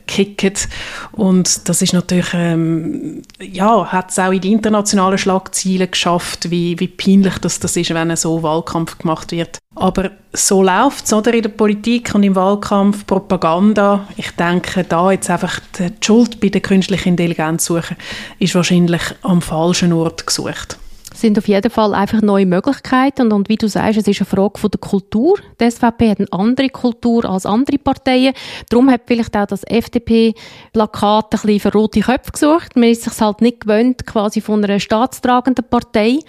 Und 1.12 1.68
das 1.68 1.82
ist 1.82 1.94
natürlich, 1.94 2.34
ähm, 2.34 3.22
ja, 3.42 3.92
hat 3.92 4.12
es 4.12 4.20
auch 4.20 4.32
in 4.32 4.40
die 4.40 4.54
internationalen 4.54 5.18
Schlagzeilen 5.18 5.92
geschafft, 5.92 6.50
wie, 6.52 6.80
wie 6.80 6.88
peinlich 7.04 7.38
das, 7.40 7.60
das 7.60 7.78
ist, 7.78 7.94
wenn 7.94 8.16
so 8.16 8.44
Wahlkampf 8.44 8.98
gemacht 8.98 9.32
wird. 9.32 9.60
Aber 9.76 10.12
so 10.34 10.62
läuft 10.62 11.06
es, 11.06 11.12
in 11.12 11.42
der 11.42 11.50
Politik 11.50 12.14
und 12.14 12.24
im 12.24 12.36
Wahlkampf, 12.36 13.06
Propaganda. 13.08 14.08
Ich 14.18 14.32
denke, 14.32 14.84
da 14.84 15.12
jetzt 15.12 15.30
einfach 15.30 15.60
die 15.80 15.90
Schuld 16.02 16.40
bei 16.40 16.50
der 16.50 16.62
künstlichen 16.62 17.10
Intelligenz 17.10 17.66
suchen, 17.66 17.98
ist 18.40 18.56
wahrscheinlich 18.56 19.02
am 19.22 19.42
falschen 19.42 19.94
Ort 19.94 20.28
gesucht 20.28 20.78
sind 21.22 21.38
auf 21.38 21.48
jeden 21.48 21.72
Fall 21.72 21.94
einfach 21.94 22.22
neue 22.22 22.46
Möglichkeiten 22.46 23.24
und, 23.24 23.34
und 23.34 23.50
wie 23.50 23.56
du 23.56 23.68
sagst, 23.68 23.98
es 23.98 24.08
ist 24.08 24.22
eine 24.22 24.26
Frage 24.26 24.60
von 24.60 24.72
der 24.72 24.80
Kultur. 24.80 25.38
Die 25.60 25.70
SVP 25.70 26.10
hat 26.10 26.20
eine 26.20 26.28
andere 26.32 26.70
Kultur 26.70 27.26
als 27.26 27.46
andere 27.46 27.78
Parteien. 27.78 28.34
Darum 28.70 28.90
hat 28.90 29.02
vielleicht 29.06 29.36
auch 29.38 29.46
das 29.46 29.64
FDP-Plakat 29.64 31.26
ein 31.26 31.30
bisschen 31.30 31.60
für 31.60 31.74
rote 31.74 32.02
Köpfe 32.02 32.32
gesucht. 32.32 32.76
Man 32.76 32.90
ist 32.90 33.04
sich 33.04 33.22
halt 33.22 33.42
nicht 33.42 33.62
gewöhnt, 33.62 34.06
quasi 34.06 34.42
von 34.42 34.64
einer 34.64 34.80
staatstragenden 34.80 35.66
Partei. 35.70 36.20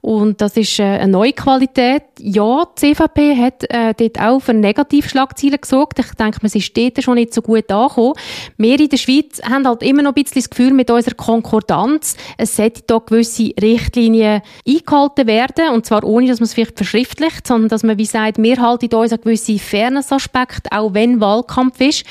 Und 0.00 0.40
das 0.40 0.56
ist 0.56 0.78
äh, 0.78 0.84
eine 0.84 1.12
neue 1.12 1.32
Qualität. 1.32 2.04
Ja, 2.18 2.66
die 2.78 2.94
CVP 2.94 3.36
hat 3.36 3.64
äh, 3.70 3.94
dort 3.94 4.20
auch 4.20 4.40
für 4.40 4.54
Negativschlagzeilen 4.54 5.60
gesorgt. 5.60 5.98
Ich 5.98 6.10
denke, 6.12 6.38
man 6.42 6.52
ist 6.52 6.76
dort 6.76 7.02
schon 7.02 7.14
nicht 7.16 7.34
so 7.34 7.42
gut 7.42 7.70
angekommen. 7.70 8.14
Wir 8.56 8.78
in 8.80 8.88
der 8.88 8.96
Schweiz 8.96 9.40
haben 9.42 9.66
halt 9.66 9.82
immer 9.82 10.02
noch 10.02 10.14
ein 10.14 10.22
bisschen 10.22 10.40
das 10.42 10.50
Gefühl 10.50 10.72
mit 10.72 10.90
unserer 10.90 11.14
Konkordanz, 11.14 12.16
es 12.38 12.56
sollte 12.56 12.82
da 12.86 12.98
gewisse 12.98 13.50
Richtlinien 13.60 14.35
eingehalten 14.66 15.26
werden. 15.26 15.70
Und 15.72 15.86
zwar 15.86 16.04
ohne, 16.04 16.28
dass 16.28 16.40
man 16.40 16.44
es 16.44 16.54
vielleicht 16.54 16.76
verschriftlicht, 16.76 17.46
sondern 17.46 17.68
dass 17.68 17.82
man 17.82 17.98
wie 17.98 18.06
sagt, 18.06 18.38
wir 18.38 18.60
halten 18.60 18.94
uns 18.94 19.12
an 19.12 19.20
gewisse 19.20 19.58
Fairness-Aspekte, 19.58 20.70
auch 20.72 20.94
wenn 20.94 21.20
Wahlkampf 21.20 21.80
ist. 21.80 22.04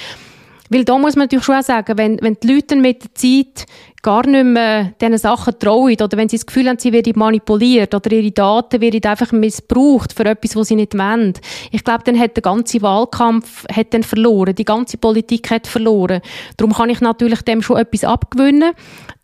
Weil 0.69 0.83
da 0.83 0.97
muss 0.97 1.15
man 1.15 1.25
natürlich 1.25 1.45
schon 1.45 1.55
auch 1.55 1.63
sagen, 1.63 1.97
wenn, 1.97 2.19
wenn 2.21 2.37
die 2.41 2.53
Leute 2.53 2.75
mit 2.75 3.03
der 3.03 3.13
Zeit 3.13 3.67
gar 4.05 4.27
nicht 4.27 4.45
mehr 4.45 4.93
diesen 5.01 5.17
Sachen 5.17 5.57
trauen 5.57 5.97
oder 5.99 6.15
wenn 6.15 6.29
sie 6.29 6.37
das 6.37 6.45
Gefühl 6.45 6.69
haben, 6.69 6.77
sie 6.77 6.93
werden 6.93 7.13
manipuliert 7.15 7.95
oder 7.95 8.11
ihre 8.11 8.31
Daten 8.31 8.79
werden 8.79 9.03
einfach 9.03 9.31
missbraucht 9.31 10.13
für 10.13 10.25
etwas, 10.25 10.55
was 10.55 10.67
sie 10.67 10.75
nicht 10.75 10.93
wollen. 10.93 11.33
Ich 11.71 11.83
glaube, 11.83 12.03
dann 12.03 12.19
hat 12.19 12.35
der 12.35 12.43
ganze 12.43 12.83
Wahlkampf 12.83 13.65
hat 13.73 13.95
dann 13.95 14.03
verloren, 14.03 14.53
die 14.53 14.63
ganze 14.63 14.99
Politik 14.99 15.49
hat 15.49 15.65
verloren. 15.65 16.21
Darum 16.55 16.71
kann 16.71 16.91
ich 16.91 17.01
natürlich 17.01 17.41
dem 17.41 17.63
schon 17.63 17.77
etwas 17.77 18.03
abgewinnen. 18.03 18.73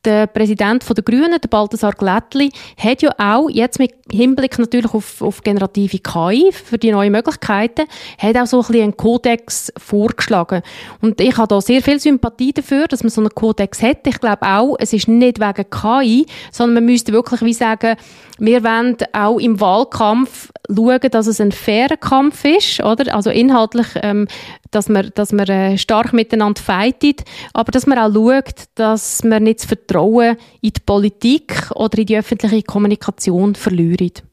Der 0.03 0.25
Präsident 0.25 0.83
der 0.89 1.03
Grünen, 1.03 1.39
der 1.39 1.47
Balthasar 1.47 1.91
Glättli, 1.91 2.51
hat 2.75 3.03
ja 3.03 3.13
auch, 3.19 3.51
jetzt 3.51 3.77
mit 3.77 3.93
Hinblick 4.11 4.57
natürlich 4.57 4.95
auf, 4.95 5.21
auf 5.21 5.43
generative 5.43 5.99
KI, 5.99 6.51
für 6.51 6.79
die 6.79 6.91
neuen 6.91 7.11
Möglichkeiten, 7.11 7.85
hat 8.17 8.35
auch 8.35 8.47
so 8.47 8.61
ein 8.61 8.67
bisschen 8.67 8.83
einen 8.83 8.97
Kodex 8.97 9.71
vorgeschlagen. 9.77 10.63
Und 11.01 11.21
ich 11.21 11.37
habe 11.37 11.49
da 11.49 11.61
sehr 11.61 11.83
viel 11.83 11.99
Sympathie 11.99 12.51
dafür, 12.51 12.87
dass 12.87 13.03
man 13.03 13.11
so 13.11 13.21
einen 13.21 13.29
Kodex 13.29 13.83
hat. 13.83 14.07
Ich 14.07 14.19
glaube 14.19 14.41
auch, 14.41 14.70
es 14.79 14.93
ist 14.93 15.07
nicht 15.07 15.39
wegen 15.39 15.69
KI, 15.69 16.25
sondern 16.51 16.75
man 16.75 16.85
müsste 16.85 17.13
wirklich 17.13 17.41
wie 17.41 17.53
sagen, 17.53 17.95
wir 18.39 18.63
wollen 18.63 18.97
auch 19.13 19.39
im 19.39 19.59
Wahlkampf 19.59 20.51
schauen, 20.67 20.99
dass 21.11 21.27
es 21.27 21.39
ein 21.39 21.51
fairer 21.51 21.97
Kampf 21.97 22.43
ist, 22.45 22.83
oder? 22.83 23.13
Also 23.13 23.29
inhaltlich, 23.29 23.87
ähm, 23.95 24.27
dass 24.71 24.89
man, 24.89 25.11
dass 25.15 25.31
man 25.31 25.47
äh, 25.47 25.77
stark 25.77 26.13
miteinander 26.13 26.61
fightet, 26.61 27.23
aber 27.53 27.71
dass 27.71 27.85
man 27.85 27.99
auch 27.99 28.13
schaut, 28.13 28.65
dass 28.75 29.23
man 29.23 29.43
nicht 29.43 29.59
das 29.59 29.67
Vertrauen 29.67 30.37
in 30.61 30.73
die 30.73 30.81
Politik 30.85 31.69
oder 31.75 31.99
in 31.99 32.05
die 32.05 32.17
öffentliche 32.17 32.63
Kommunikation 32.63 33.55
verliert. 33.55 34.23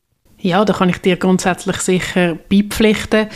Ja, 0.41 0.65
da 0.65 0.73
kann 0.73 0.89
ich 0.89 0.99
dir 0.99 1.17
grundsätzlich 1.17 1.79
sicher 1.79 2.37
beipflichten. 2.49 3.27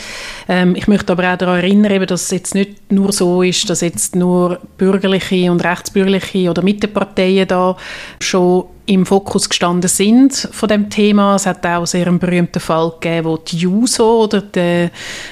Ähm, 0.47 0.75
ich 0.75 0.87
möchte 0.87 1.11
aber 1.11 1.33
auch 1.33 1.37
daran 1.37 1.57
erinnern, 1.57 2.05
dass 2.07 2.23
es 2.23 2.31
jetzt 2.31 2.55
nicht 2.55 2.91
nur 2.93 3.11
so 3.11 3.43
ist, 3.43 3.69
dass 3.69 3.81
jetzt 3.81 4.15
nur 4.15 4.59
bürgerliche 4.77 5.51
und 5.51 5.63
rechtsbürgerliche 5.63 6.49
oder 6.49 6.61
Mitteparteien 6.61 7.47
da 7.47 7.75
schon 8.21 8.65
im 8.85 9.05
Fokus 9.05 9.47
gestanden 9.47 9.87
sind 9.87 10.33
von 10.51 10.67
dem 10.67 10.89
Thema. 10.89 11.35
Es 11.35 11.45
hat 11.45 11.65
auch 11.65 11.85
sehr 11.85 12.07
einen 12.07 12.19
berühmten 12.19 12.59
Fall 12.59 12.91
gegeben, 12.99 13.25
wo 13.25 13.37
die 13.37 13.57
JUSO 13.57 14.23
oder 14.23 14.41
die, 14.41 14.89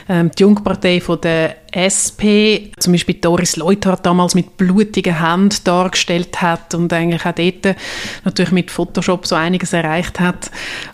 ähm, 0.08 0.32
die 0.32 0.44
Jungpartei 0.44 1.02
von 1.02 1.20
der 1.20 1.58
SP, 1.76 2.72
zum 2.80 2.94
Beispiel 2.94 3.16
Doris 3.16 3.58
Leuthard 3.58 4.06
damals 4.06 4.36
mit 4.36 4.56
blutigen 4.58 5.20
Händen 5.20 5.56
dargestellt 5.64 6.42
hat 6.42 6.74
und 6.76 6.92
eigentlich 6.94 7.26
auch 7.26 7.34
dort 7.34 7.76
natürlich 8.24 8.52
mit 8.52 8.72
Photoshop 8.72 9.28
so 9.28 9.36
einiges 9.36 9.74
erreicht 9.74 10.20
hat. 10.20 10.50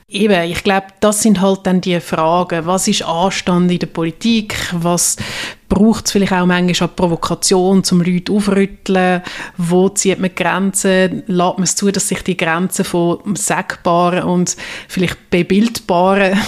Eben, 0.08 0.50
ich 0.50 0.64
glaube, 0.64 0.88
das 1.00 1.22
sind 1.22 1.42
halt 1.42 1.62
dann 1.64 1.82
die 1.82 2.00
Fragen. 2.00 2.66
Was 2.66 2.88
ist 2.88 3.04
Anstand 3.04 3.72
in 3.72 3.80
der 3.80 3.88
Politik? 3.88 4.56
Was 4.72 5.18
braucht 5.70 6.06
es 6.06 6.12
vielleicht 6.12 6.34
auch 6.34 6.46
manchmal 6.46 6.90
an 6.90 6.96
Provokation, 6.96 7.84
zum 7.84 8.02
Leute 8.02 8.32
aufrütteln? 8.32 9.22
Wo 9.58 9.90
zieht 9.90 10.20
man 10.20 10.34
Grenzen? 10.34 11.24
Lässt 11.28 11.58
man 11.58 11.64
es 11.64 11.76
zu, 11.76 11.92
dass 11.92 12.08
sich 12.08 12.22
die 12.24 12.38
Grenzen 12.38 12.86
von 12.86 13.36
Sagbaren 13.36 14.24
und 14.24 14.56
vielleicht 14.88 15.30
Bebildbaren 15.30 16.40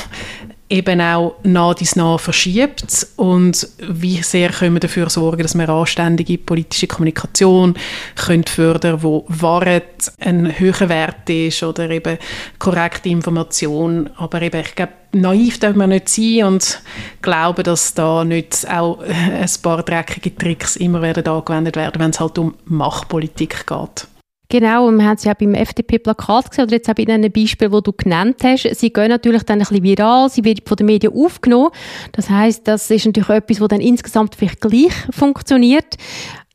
eben 0.70 1.02
auch 1.02 1.36
nah 1.44 1.74
dies 1.74 1.96
nah 1.96 2.18
verschiebt 2.18 3.08
und 3.16 3.68
wie 3.80 4.22
sehr 4.22 4.50
können 4.50 4.76
wir 4.76 4.80
dafür 4.80 5.10
sorgen, 5.10 5.42
dass 5.42 5.58
wir 5.58 5.68
anständige 5.68 6.38
politische 6.38 6.88
Kommunikation 6.88 7.74
können 8.16 8.44
fördern, 8.44 9.02
wo 9.02 9.26
Wahrheit 9.28 10.12
ein 10.20 10.60
höherer 10.60 10.90
Wert 10.90 11.30
ist 11.30 11.64
oder 11.64 11.90
eben 11.90 12.18
korrekte 12.60 13.10
Information, 13.10 14.10
aber 14.18 14.42
eben 14.44 14.62
ich 14.62 14.76
glaube 14.76 14.94
naiv 15.12 15.60
darf 15.60 15.76
man 15.76 15.90
nicht 15.90 16.08
sein 16.08 16.44
und 16.44 16.82
glauben, 17.22 17.64
dass 17.64 17.96
da 17.96 18.24
nicht 18.24 18.70
auch 18.70 19.00
ein 19.04 19.50
paar 19.64 19.82
dreckige 19.82 20.36
Tricks 20.36 20.76
immer 20.76 21.02
werden 21.02 21.28
angewendet 21.28 21.76
werden, 21.76 22.00
wenn 22.00 22.12
es 22.12 22.20
halt 22.20 22.38
um 22.38 22.54
Machtpolitik 22.66 23.66
geht. 23.66 24.08
Genau, 24.52 24.88
und 24.88 24.98
wir 24.98 25.06
haben 25.06 25.16
es 25.16 25.26
ja 25.26 25.36
beim 25.36 25.54
FDP-Plakat 25.54 26.50
gesehen, 26.50 26.64
oder 26.64 26.74
jetzt 26.74 26.90
auch 26.90 26.96
bei 26.96 27.06
den 27.06 27.32
Beispielen, 27.32 27.72
die 27.72 27.84
du 27.84 27.94
genannt 27.94 28.38
hast. 28.44 28.64
Sie 28.64 28.92
gehen 28.92 29.10
natürlich 29.10 29.44
dann 29.44 29.60
ein 29.60 29.68
bisschen 29.68 29.84
viral, 29.84 30.28
sie 30.28 30.44
werden 30.44 30.64
von 30.66 30.76
den 30.76 30.88
Medien 30.88 31.14
aufgenommen. 31.14 31.70
Das 32.14 32.32
heißt, 32.32 32.68
das 32.68 32.90
ist 32.90 33.06
natürlich 33.06 33.30
etwas, 33.30 33.62
was 33.62 33.68
dann 33.68 33.80
insgesamt 33.80 34.34
vielleicht 34.34 34.60
gleich 34.60 34.92
funktioniert. 35.12 35.98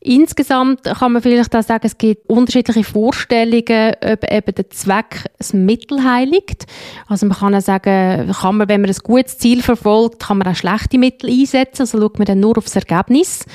Insgesamt 0.07 0.85
kann 0.85 1.13
man 1.13 1.23
vielleicht 1.23 1.57
auch 1.57 1.63
sagen, 1.63 1.87
es 1.87 1.97
gibt 1.97 2.29
unterschiedliche 2.29 2.85
Vorstellungen, 2.85 3.95
ob 4.05 4.31
eben 4.31 4.55
der 4.55 4.69
Zweck 4.69 5.25
das 5.39 5.55
Mittel 5.55 6.05
heiligt. 6.05 6.67
Also 7.07 7.25
man 7.25 7.39
kann 7.39 7.55
auch 7.55 7.63
sagen, 7.63 8.31
kann 8.31 8.59
man, 8.59 8.69
wenn 8.69 8.83
man 8.83 8.91
ein 8.91 8.97
gutes 9.03 9.39
Ziel 9.39 9.63
verfolgt, 9.63 10.21
kann 10.25 10.37
man 10.37 10.49
auch 10.49 10.55
schlechte 10.55 10.99
Mittel 10.99 11.31
einsetzen, 11.31 11.83
also 11.83 11.99
schaut 11.99 12.19
man 12.19 12.27
dann 12.27 12.41
nur 12.41 12.59
aufs 12.59 12.77
Ergebnis. 12.77 13.47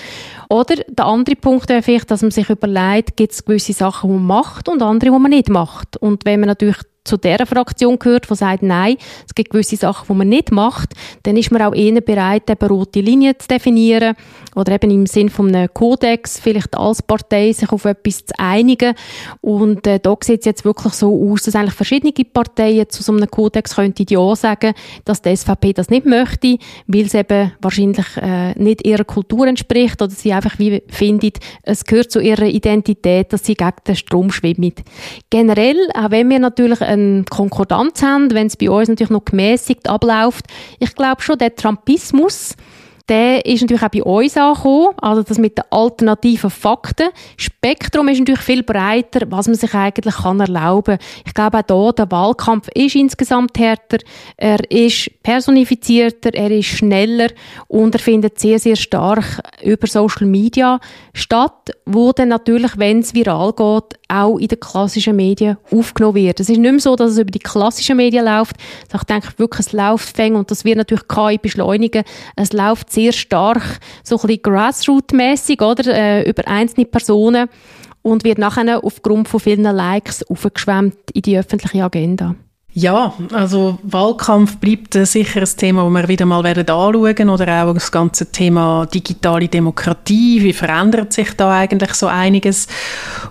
Oder 0.49 0.77
der 0.87 1.05
andere 1.05 1.35
Punkt 1.35 1.69
wäre 1.69 1.83
vielleicht, 1.83 2.09
dass 2.09 2.23
man 2.23 2.31
sich 2.31 2.49
überlegt, 2.49 3.15
gibt 3.15 3.33
es 3.33 3.45
gewisse 3.45 3.73
Sachen, 3.73 4.09
die 4.09 4.15
man 4.15 4.25
macht 4.25 4.67
und 4.69 4.81
andere, 4.81 5.11
die 5.11 5.19
man 5.19 5.29
nicht 5.29 5.49
macht. 5.49 5.97
Und 5.97 6.25
wenn 6.25 6.39
man 6.39 6.47
natürlich 6.47 6.77
zu 7.09 7.17
der 7.17 7.45
Fraktion 7.45 7.97
gehört, 7.97 8.29
die 8.29 8.35
sagt, 8.35 8.63
nein, 8.63 8.97
es 9.27 9.33
gibt 9.33 9.49
gewisse 9.49 9.75
Sachen, 9.75 10.05
die 10.07 10.13
man 10.13 10.29
nicht 10.29 10.51
macht, 10.51 10.93
dann 11.23 11.37
ist 11.37 11.51
man 11.51 11.61
auch 11.61 11.73
eher 11.73 11.99
bereit, 12.01 12.49
eben 12.49 12.67
rote 12.67 13.01
Linien 13.01 13.33
zu 13.37 13.47
definieren 13.47 14.15
oder 14.55 14.73
eben 14.73 14.91
im 14.91 15.05
Sinn 15.05 15.29
von 15.29 15.53
einem 15.53 15.73
Kodex 15.73 16.39
vielleicht 16.39 16.77
als 16.77 17.01
Partei 17.01 17.51
sich 17.51 17.71
auf 17.71 17.85
etwas 17.85 18.25
zu 18.25 18.33
einigen. 18.37 18.93
Und 19.41 19.87
äh, 19.87 19.99
da 19.99 20.15
sieht 20.21 20.41
es 20.41 20.45
jetzt 20.45 20.65
wirklich 20.65 20.93
so 20.93 21.31
aus, 21.31 21.43
dass 21.43 21.55
eigentlich 21.55 21.73
verschiedene 21.73 22.13
Parteien 22.31 22.89
zu 22.89 23.01
so 23.01 23.11
einem 23.11 23.29
Kodex 23.29 23.75
könnten 23.75 24.05
ja 24.09 24.35
sagen, 24.35 24.73
dass 25.05 25.21
die 25.21 25.35
SVP 25.35 25.73
das 25.73 25.89
nicht 25.89 26.05
möchte, 26.05 26.57
weil 26.87 27.05
es 27.05 27.13
eben 27.13 27.51
wahrscheinlich 27.61 28.05
äh, 28.17 28.53
nicht 28.53 28.85
ihrer 28.85 29.03
Kultur 29.03 29.47
entspricht 29.47 30.01
oder 30.01 30.11
sie 30.11 30.33
einfach 30.33 30.59
wie 30.59 30.83
findet, 30.87 31.39
es 31.63 31.85
gehört 31.85 32.11
zu 32.11 32.19
ihrer 32.19 32.45
Identität, 32.45 33.33
dass 33.33 33.45
sie 33.45 33.55
gegen 33.55 33.71
den 33.87 33.95
Strom 33.95 34.31
schwimmen. 34.31 34.73
Generell, 35.29 35.77
auch 35.95 36.11
wenn 36.11 36.29
wir 36.29 36.39
natürlich 36.39 36.81
eine 36.81 36.98
Konkordanz 37.29 38.01
haben, 38.01 38.33
wenn 38.33 38.47
es 38.47 38.57
bei 38.57 38.69
uns 38.69 38.89
natürlich 38.89 39.09
noch 39.11 39.25
gemäßigt 39.25 39.87
abläuft. 39.87 40.45
Ich 40.79 40.95
glaube 40.95 41.21
schon, 41.21 41.37
der 41.37 41.55
Trumpismus, 41.55 42.55
der 43.09 43.43
ist 43.45 43.61
natürlich 43.61 43.81
auch 43.81 43.89
bei 43.89 44.03
uns 44.03 44.37
angekommen, 44.37 44.93
also 45.01 45.23
das 45.23 45.39
mit 45.39 45.57
den 45.57 45.65
alternativen 45.71 46.51
Fakten. 46.51 47.09
Spektrum 47.37 48.07
ist 48.07 48.19
natürlich 48.19 48.41
viel 48.41 48.61
breiter, 48.61 49.21
was 49.31 49.47
man 49.47 49.55
sich 49.55 49.73
eigentlich 49.73 50.15
kann 50.15 50.39
erlauben 50.39 50.97
kann. 50.97 51.07
Ich 51.25 51.33
glaube 51.33 51.57
auch 51.57 51.85
hier, 51.85 51.93
der 51.93 52.11
Wahlkampf 52.11 52.67
ist 52.75 52.95
insgesamt 52.95 53.57
härter, 53.57 53.97
er 54.37 54.59
ist 54.71 55.09
personifizierter, 55.23 56.35
er 56.35 56.51
ist 56.51 56.67
schneller 56.67 57.29
und 57.67 57.95
er 57.95 57.99
findet 57.99 58.39
sehr, 58.39 58.59
sehr 58.59 58.75
stark 58.75 59.41
über 59.63 59.87
Social 59.87 60.27
Media 60.27 60.79
statt, 61.13 61.71
dann 62.15 62.29
natürlich, 62.29 62.77
wenn 62.77 62.99
es 62.99 63.13
viral 63.13 63.53
geht, 63.53 63.99
auch 64.07 64.37
in 64.37 64.47
den 64.47 64.59
klassischen 64.59 65.15
Medien 65.15 65.57
aufgenommen 65.71 66.15
wird. 66.15 66.39
Es 66.39 66.49
ist 66.49 66.57
nicht 66.57 66.71
mehr 66.71 66.79
so, 66.79 66.95
dass 66.95 67.11
es 67.11 67.17
über 67.17 67.31
die 67.31 67.39
klassischen 67.39 67.97
Medien 67.97 68.25
läuft. 68.25 68.55
Ich 68.93 69.03
denke 69.03 69.29
wirklich, 69.37 69.67
es 69.67 69.73
läuft 69.73 70.15
fäng 70.15 70.35
und 70.35 70.51
das 70.51 70.65
wird 70.65 70.77
natürlich 70.77 71.07
KI 71.07 71.37
beschleunigen. 71.37 72.03
Es 72.35 72.53
läuft 72.53 72.91
sehr 72.91 73.11
stark, 73.11 73.79
so 74.03 74.17
ein 74.17 74.21
bisschen 74.21 74.41
grassroot-mässig, 74.43 75.61
oder, 75.61 75.85
äh, 75.87 76.29
über 76.29 76.47
einzelne 76.47 76.85
Personen 76.85 77.49
und 78.01 78.23
wird 78.23 78.37
nachher 78.37 78.83
aufgrund 78.83 79.27
von 79.27 79.39
vielen 79.39 79.63
Likes 79.63 80.23
aufgeschwemmt 80.29 80.95
in 81.13 81.21
die 81.21 81.37
öffentliche 81.37 81.83
Agenda. 81.83 82.35
Ja, 82.73 83.13
also 83.33 83.79
Wahlkampf 83.83 84.57
bleibt 84.57 84.95
äh, 84.95 85.05
sicher 85.05 85.41
ein 85.41 85.57
Thema, 85.57 85.83
das 85.83 85.93
wir 85.93 86.07
wieder 86.07 86.25
mal 86.25 86.43
werden 86.43 86.69
anschauen 86.69 87.29
oder 87.29 87.65
auch 87.65 87.73
das 87.73 87.91
ganze 87.91 88.31
Thema 88.31 88.85
digitale 88.85 89.47
Demokratie. 89.47 90.43
Wie 90.43 90.53
verändert 90.53 91.11
sich 91.11 91.33
da 91.33 91.51
eigentlich 91.51 91.93
so 91.95 92.07
einiges? 92.07 92.67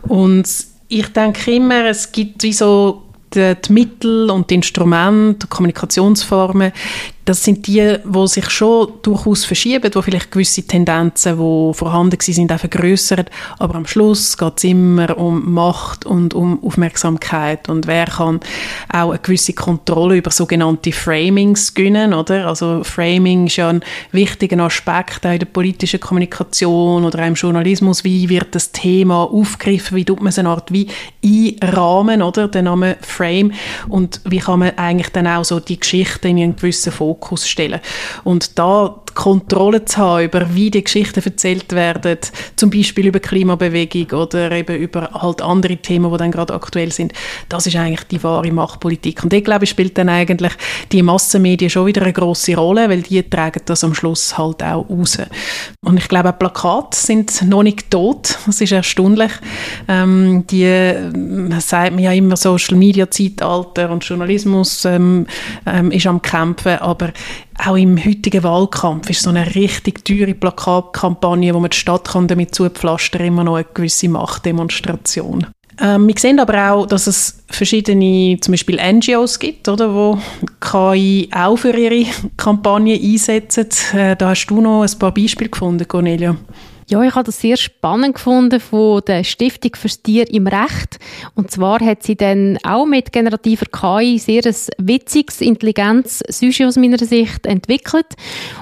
Und 0.03 0.49
ich 0.89 1.13
denke 1.13 1.53
immer, 1.53 1.85
es 1.85 2.11
gibt 2.11 2.43
wie 2.43 2.53
so 2.53 3.05
die, 3.33 3.55
Mittel 3.71 4.31
und 4.31 4.51
die 4.51 4.57
Instrumente, 4.57 5.47
die 5.47 5.51
Kommunikationsformen, 5.51 6.73
das 7.29 7.45
sind 7.45 7.67
die, 7.67 7.99
wo 8.05 8.27
sich 8.27 8.49
schon 8.49 8.89
durchaus 9.03 9.45
verschieben, 9.45 9.91
wo 9.95 10.01
vielleicht 10.01 10.31
gewisse 10.31 10.63
Tendenzen, 10.63 11.37
die 11.37 11.75
vorhanden 11.75 12.17
sind, 12.19 12.51
auch 12.51 12.59
vergrößern. 12.59 13.27
Aber 13.59 13.75
am 13.75 13.87
Schluss 13.87 14.39
geht 14.39 14.55
es 14.57 14.65
immer 14.65 15.19
um 15.19 15.53
Macht 15.53 16.07
und 16.07 16.33
um 16.33 16.65
Aufmerksamkeit 16.65 17.69
und 17.69 17.87
wer 17.87 18.07
kann 18.07 18.41
auch 18.91 19.11
eine 19.11 19.19
gewisse 19.19 19.53
Kontrolle 19.53 20.17
über 20.17 20.31
sogenannte 20.31 20.91
Framings 20.91 21.75
gewinnen, 21.75 22.15
oder? 22.15 22.47
Also 22.47 22.83
Framing 22.83 23.49
ist 23.49 23.57
ja 23.57 23.69
ein 23.69 23.83
wichtiger 24.11 24.59
Aspekt 24.61 25.27
auch 25.27 25.33
in 25.33 25.41
der 25.41 25.47
politischen 25.47 26.01
Kommunikation 26.01 27.05
oder 27.05 27.23
auch 27.23 27.27
im 27.27 27.35
Journalismus. 27.35 28.05
Wie 28.05 28.31
wird 28.31 28.55
das 28.55 28.73
Thema 28.73 29.25
aufgegriffen? 29.25 29.99
Wie 29.99 30.05
tut 30.07 30.21
man 30.21 30.29
es 30.29 30.39
eine 30.39 30.49
Art 30.49 30.73
wie 30.73 30.89
einrahmen, 31.23 32.23
oder? 32.23 32.49
Der 32.49 32.63
Name 32.63 32.97
Frame. 33.03 33.53
Und 33.87 34.23
wie 34.25 34.39
kann 34.39 34.61
man 34.61 34.79
eigentlich 34.79 35.11
dann 35.11 35.27
auch 35.27 35.45
so 35.45 35.61
die 35.61 35.79
Geschichte 35.79 36.29
in 36.29 36.39
einen 36.39 36.57
gewissen 36.57 36.91
Fokus 36.91 37.18
Fokus 37.19 37.49
stellen. 37.49 37.81
Und 38.25 38.59
da 38.59 39.01
die 39.09 39.15
Kontrolle 39.15 39.85
zu 39.85 39.99
haben 39.99 40.25
über 40.25 40.55
wie 40.55 40.71
die 40.71 40.85
Geschichten 40.85 41.23
erzählt 41.25 41.73
werden, 41.73 42.19
zum 42.57 42.71
Beispiel 42.71 43.09
über 43.09 43.21
Klimabewegung 43.21 44.19
oder 44.19 44.53
eben 44.53 44.77
über 44.77 45.11
halt 45.13 45.43
andere 45.43 45.77
Themen, 45.77 46.11
die 46.13 46.19
dann 46.19 46.31
gerade 46.31 46.55
aktuell 46.55 46.93
sind, 46.93 47.13
das 47.49 47.67
ist 47.67 47.77
eigentlich 47.77 48.05
die 48.05 48.23
wahre 48.23 48.53
Machtpolitik. 48.53 49.25
Und 49.25 49.33
ich 49.33 49.45
glaube, 49.45 49.67
spielt 49.67 49.99
dann 49.99 50.09
eigentlich 50.09 50.53
die 50.93 51.03
Massenmedien 51.03 51.71
schon 51.71 51.87
wieder 51.87 52.03
eine 52.03 52.13
große 52.13 52.55
Rolle, 52.55 52.89
weil 52.89 53.03
die 53.03 53.23
tragen 53.29 53.63
das 53.65 53.83
am 53.83 53.95
Schluss 53.95 54.39
halt 54.39 54.63
auch 54.63 54.89
raus. 54.89 55.19
Und 55.85 55.97
ich 55.97 56.09
glaube, 56.09 56.31
auch 56.31 56.39
Plakate 56.39 56.97
sind 56.97 57.43
noch 57.43 57.63
nicht 57.63 57.91
tot. 57.91 58.39
Das 58.47 58.61
ist 58.61 58.73
erstaunlich. 58.73 59.33
Ähm, 59.89 60.45
die 60.49 60.65
äh, 60.65 61.61
sagt 61.61 61.93
man 61.93 62.03
ja 62.03 62.13
immer 62.13 62.37
Social 62.37 62.77
Media 62.77 63.11
Zeitalter 63.11 63.91
und 63.91 64.05
Journalismus 64.05 64.85
ähm, 64.85 65.27
ähm, 65.67 65.91
ist 65.91 66.07
am 66.07 66.23
kämpfen, 66.23 66.79
aber 66.79 67.08
auch 67.59 67.77
im 67.77 68.03
heutigen 68.03 68.43
Wahlkampf 68.43 69.11
ist 69.11 69.23
so 69.23 69.31
eine 69.31 69.55
richtig 69.55 70.05
teure 70.05 70.35
Plakatkampagne, 70.35 71.55
wo 71.55 71.61
man 71.61 71.71
die 71.71 71.77
Stadt 71.77 72.09
kann 72.09 72.29
damit 72.29 72.55
zupflastern 72.55 73.27
immer 73.27 73.45
noch 73.45 73.57
eine 73.57 73.67
gewisse 73.73 74.09
Machtdemonstration. 74.09 75.47
Ähm, 75.81 76.09
wir 76.09 76.15
sehen 76.19 76.41
aber 76.41 76.73
auch, 76.73 76.87
dass 76.87 77.07
es 77.07 77.45
verschiedene, 77.49 78.39
zum 78.41 78.53
Beispiel 78.53 78.81
NGOs 78.81 79.39
gibt, 79.39 79.69
oder, 79.69 79.95
wo 79.95 80.19
KI 80.61 81.29
auch 81.33 81.57
für 81.57 81.77
ihre 81.77 82.11
Kampagne 82.37 82.99
einsetzen. 83.01 83.69
Äh, 83.95 84.17
da 84.17 84.31
hast 84.31 84.47
du 84.47 84.61
noch 84.61 84.83
ein 84.83 84.99
paar 84.99 85.15
Beispiele 85.15 85.51
gefunden, 85.51 85.87
Cornelia. 85.87 86.37
Ja, 86.91 87.03
ich 87.03 87.15
habe 87.15 87.25
das 87.25 87.39
sehr 87.39 87.59
spannend 87.59 88.15
gefunden 88.15 88.61
von 88.61 89.03
der 89.07 89.23
Stiftung 89.23 89.77
fürs 89.77 90.01
Tier 90.01 90.27
im 90.33 90.47
Recht. 90.47 90.99
Und 91.35 91.51
zwar 91.51 91.81
hat 91.81 92.03
sie 92.03 92.17
dann 92.17 92.57
auch 92.63 92.87
mit 92.87 93.13
generativer 93.13 93.67
KI 93.67 94.19
sehr 94.19 94.47
ein 94.47 94.57
witziges, 94.79 95.43
intelligentes 95.43 96.21
Sujet 96.31 96.67
aus 96.67 96.77
meiner 96.77 96.97
Sicht 96.97 97.45
entwickelt. 97.45 98.07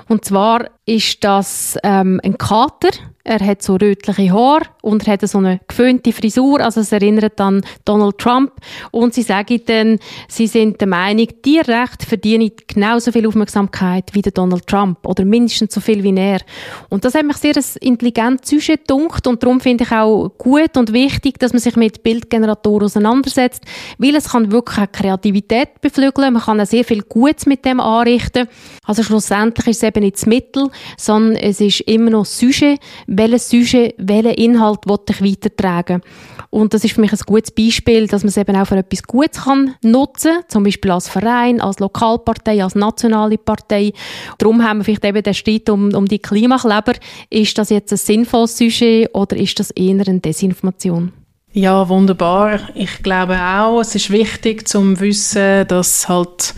Und 0.08 0.24
zwar 0.24 0.70
ist 0.86 1.24
das 1.24 1.76
ähm, 1.82 2.20
ein 2.22 2.38
Kater, 2.38 2.90
er 3.26 3.44
hat 3.44 3.60
so 3.60 3.74
rötliche 3.74 4.32
Haare 4.32 4.66
und 4.82 5.04
er 5.04 5.14
hat 5.14 5.28
so 5.28 5.38
eine 5.38 5.58
geföhnte 5.66 6.12
Frisur, 6.12 6.60
also 6.60 6.80
es 6.80 6.92
erinnert 6.92 7.40
an 7.40 7.64
Donald 7.84 8.18
Trump. 8.18 8.52
Und 8.92 9.14
sie 9.14 9.22
sagen 9.22 9.60
dann, 9.66 9.98
sie 10.28 10.46
sind 10.46 10.80
der 10.80 10.86
Meinung, 10.86 11.26
die 11.44 11.58
Rechte 11.58 12.06
verdienen 12.06 12.52
genauso 12.68 13.10
viel 13.10 13.26
Aufmerksamkeit 13.26 14.10
wie 14.12 14.22
der 14.22 14.30
Donald 14.30 14.68
Trump 14.68 15.04
oder 15.04 15.24
mindestens 15.24 15.74
so 15.74 15.80
viel 15.80 16.04
wie 16.04 16.16
er. 16.16 16.40
Und 16.88 17.04
das 17.04 17.16
hat 17.16 17.26
mich 17.26 17.38
sehr 17.38 17.54
Sujet 17.56 18.86
gedunkt 18.86 19.26
und 19.26 19.42
darum 19.42 19.60
finde 19.60 19.82
ich 19.82 19.90
auch 19.90 20.28
gut 20.38 20.76
und 20.76 20.92
wichtig, 20.92 21.40
dass 21.40 21.52
man 21.52 21.60
sich 21.60 21.74
mit 21.74 22.04
Bildgeneratoren 22.04 22.84
auseinandersetzt, 22.84 23.64
weil 23.98 24.14
es 24.14 24.30
kann 24.30 24.52
wirklich 24.52 24.86
auch 24.86 24.92
Kreativität 24.92 25.80
beflügeln, 25.80 26.34
man 26.34 26.42
kann 26.42 26.60
auch 26.60 26.66
sehr 26.66 26.84
viel 26.84 27.02
Gutes 27.02 27.46
mit 27.46 27.64
dem 27.64 27.80
anrichten. 27.80 28.46
Also 28.84 29.02
schlussendlich 29.02 29.66
ist 29.66 29.78
es 29.78 29.82
eben 29.82 30.04
nicht 30.04 30.16
das 30.16 30.26
Mittel, 30.26 30.70
sondern 30.96 31.36
es 31.36 31.60
ist 31.60 31.80
immer 31.80 32.10
noch 32.10 32.24
Sujet, 32.24 32.80
welches 33.06 33.48
Sujet, 33.48 33.94
welchen 33.98 34.34
Inhalt 34.34 34.80
will 34.86 34.98
ich 35.08 35.22
weitertragen. 35.22 36.02
Und 36.50 36.72
das 36.72 36.84
ist 36.84 36.94
für 36.94 37.00
mich 37.00 37.12
ein 37.12 37.18
gutes 37.26 37.50
Beispiel, 37.50 38.06
dass 38.06 38.22
man 38.22 38.28
es 38.28 38.36
eben 38.36 38.56
auch 38.56 38.66
für 38.66 38.76
etwas 38.76 39.02
Gutes 39.02 39.44
kann 39.44 39.74
nutzen 39.82 40.32
kann, 40.32 40.44
zum 40.48 40.64
Beispiel 40.64 40.90
als 40.90 41.08
Verein, 41.08 41.60
als 41.60 41.80
Lokalpartei, 41.80 42.62
als 42.62 42.74
nationale 42.74 43.38
Partei. 43.38 43.92
Darum 44.38 44.62
haben 44.62 44.78
wir 44.78 44.84
vielleicht 44.84 45.04
eben 45.04 45.22
den 45.22 45.34
Streit 45.34 45.68
um, 45.68 45.92
um 45.94 46.06
die 46.06 46.18
Klimakleber. 46.18 46.94
Ist 47.30 47.58
das 47.58 47.70
jetzt 47.70 47.92
ein 47.92 47.98
sinnvolles 47.98 48.56
Sujet 48.56 49.14
oder 49.14 49.36
ist 49.36 49.58
das 49.58 49.70
eher 49.70 50.06
eine 50.06 50.20
Desinformation? 50.20 51.12
Ja, 51.58 51.88
wunderbar. 51.88 52.60
Ich 52.74 53.02
glaube 53.02 53.40
auch, 53.40 53.80
es 53.80 53.94
ist 53.94 54.10
wichtig 54.10 54.68
zu 54.68 55.00
wissen, 55.00 55.66
dass 55.66 56.06
halt 56.06 56.52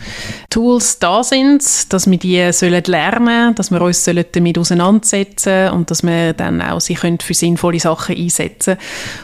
Tools 0.49 0.99
da 0.99 1.23
sind, 1.23 1.63
dass 1.93 2.11
wir 2.11 2.17
die 2.17 2.51
sollen 2.51 2.83
lernen, 2.83 3.55
dass 3.55 3.71
wir 3.71 3.81
uns 3.81 4.03
sollen 4.03 4.25
damit 4.29 4.57
auseinandersetzen 4.57 5.69
und 5.69 5.89
dass 5.89 6.03
wir 6.03 6.33
dann 6.33 6.61
auch 6.61 6.81
sie 6.81 6.95
können 6.95 7.19
für 7.21 7.33
sinnvolle 7.33 7.79
Sachen 7.79 8.17
einsetzen 8.17 8.75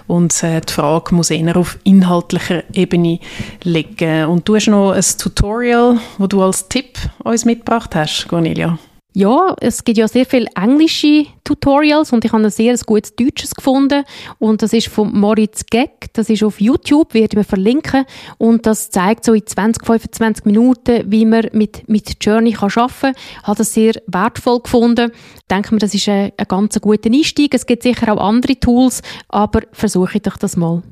und 0.08 0.42
äh, 0.44 0.62
die 0.62 0.72
Frage 0.72 1.14
muss 1.14 1.30
eher 1.30 1.58
auf 1.58 1.78
inhaltlicher 1.84 2.64
Ebene 2.72 3.20
liegen. 3.64 4.28
Und 4.28 4.48
du 4.48 4.56
hast 4.56 4.68
noch 4.68 4.94
ein 4.94 5.04
Tutorial, 5.20 5.98
wo 6.18 6.28
du 6.28 6.42
als 6.42 6.70
Tipp 6.70 6.98
uns 7.26 7.44
mitgebracht 7.44 7.94
hast, 7.96 8.30
Cornelia. 8.30 8.80
Ja, 9.18 9.56
es 9.62 9.86
gibt 9.86 9.98
ja 9.98 10.10
sehr 10.10 10.26
viele 10.26 10.48
englische 10.62 11.28
Tutorials 11.46 12.12
und 12.12 12.26
ich 12.26 12.34
habe 12.34 12.44
ein 12.44 12.50
sehr 12.50 12.76
gutes 12.86 13.16
Deutsches 13.16 13.56
gefunden 13.56 14.04
und 14.40 14.62
das 14.62 14.74
ist 14.74 14.90
von 14.90 15.18
Moritz 15.18 15.66
Geck, 15.68 16.08
das 16.12 16.30
ist 16.30 16.44
auf 16.44 16.60
YouTube, 16.60 17.14
werde 17.14 17.40
ich 17.40 17.48
verlinken 17.48 18.04
und 18.38 18.66
das 18.66 18.90
zeigt 18.90 19.24
so 19.24 19.34
in 19.34 19.48
20, 19.48 19.86
25 19.86 20.44
Minuten, 20.44 21.10
wie 21.10 21.24
man 21.24 21.48
mit, 21.54 21.88
mit 21.88 22.18
Journey 22.20 22.52
kann 22.52 22.70
arbeiten 22.76 23.00
kann. 23.00 23.14
Ich 23.16 23.48
habe 23.48 23.58
das 23.58 23.74
sehr 23.74 23.94
wertvoll 24.08 24.60
gefunden. 24.60 25.12
Ich 25.14 25.48
denke 25.50 25.74
mir, 25.74 25.80
das 25.80 25.94
ist 25.94 26.10
ein, 26.10 26.34
ein 26.36 26.48
ganz 26.50 26.78
guter 26.82 27.10
Einstieg. 27.10 27.54
Es 27.54 27.66
gibt 27.66 27.84
sicher 27.84 28.14
auch 28.14 28.20
andere 28.22 28.60
Tools, 28.60 29.02
aber 29.30 29.62
versuche 29.72 30.18
ich 30.18 30.24
doch 30.24 30.36
das 30.36 30.58
mal. 30.58 30.84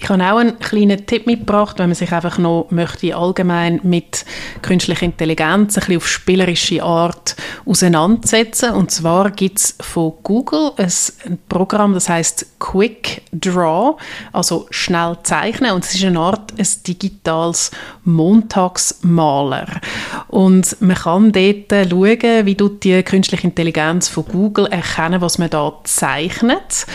Ich 0.00 0.08
habe 0.08 0.22
auch 0.22 0.36
einen 0.36 0.60
kleinen 0.60 1.06
Tipp 1.06 1.26
mitgebracht, 1.26 1.80
wenn 1.80 1.88
man 1.88 1.96
sich 1.96 2.12
einfach 2.12 2.38
noch 2.38 2.68
möchte 2.70 3.16
allgemein 3.16 3.80
mit 3.82 4.24
künstlicher 4.62 5.02
Intelligenz 5.02 5.76
ein 5.76 5.80
bisschen 5.80 5.96
auf 5.96 6.08
spielerische 6.08 6.84
Art 6.84 7.34
auseinandersetzen. 7.66 8.70
Und 8.74 8.92
zwar 8.92 9.32
gibt 9.32 9.58
es 9.58 9.74
von 9.80 10.12
Google 10.22 10.70
ein 10.78 11.38
Programm, 11.48 11.94
das 11.94 12.08
heißt 12.08 12.46
Quick 12.60 13.22
Draw, 13.32 13.96
also 14.32 14.68
schnell 14.70 15.18
zeichnen. 15.24 15.72
Und 15.72 15.84
es 15.84 15.96
ist 15.96 16.04
eine 16.04 16.20
Art 16.20 16.52
ein 16.56 16.66
digitales 16.86 17.72
Montagsmaler. 18.04 19.80
Und 20.28 20.80
man 20.80 20.96
kann 20.96 21.32
dort 21.32 21.90
schauen, 21.90 22.46
wie 22.46 22.54
die 22.54 23.02
künstliche 23.02 23.48
Intelligenz 23.48 24.06
von 24.06 24.24
Google 24.26 24.66
erkennen, 24.66 25.20
was 25.20 25.38
man 25.38 25.50
da 25.50 25.72
zeichnet. 25.82 26.86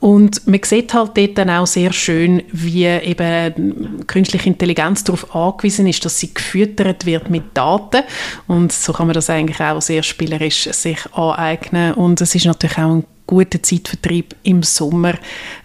Und 0.00 0.46
man 0.46 0.60
sieht 0.62 0.92
halt 0.92 1.16
dort 1.16 1.38
dann 1.38 1.48
auch 1.48 1.66
sehr 1.66 1.92
schön, 1.92 2.41
wie 2.52 2.86
eben 2.86 4.06
künstliche 4.06 4.48
Intelligenz 4.48 5.04
darauf 5.04 5.34
angewiesen 5.34 5.86
ist, 5.86 6.04
dass 6.04 6.18
sie 6.18 6.32
gefüttert 6.32 7.06
wird 7.06 7.30
mit 7.30 7.44
Daten 7.54 8.02
und 8.46 8.72
so 8.72 8.92
kann 8.92 9.06
man 9.06 9.14
das 9.14 9.30
eigentlich 9.30 9.60
auch 9.60 9.80
sehr 9.80 10.02
spielerisch 10.02 10.64
sich 10.70 10.98
aneignen 11.12 11.94
und 11.94 12.20
es 12.20 12.34
ist 12.34 12.46
natürlich 12.46 12.78
auch 12.78 12.96
ein 12.96 13.04
guter 13.26 13.62
Zeitvertrieb 13.62 14.34
im 14.42 14.62
Sommer, 14.62 15.14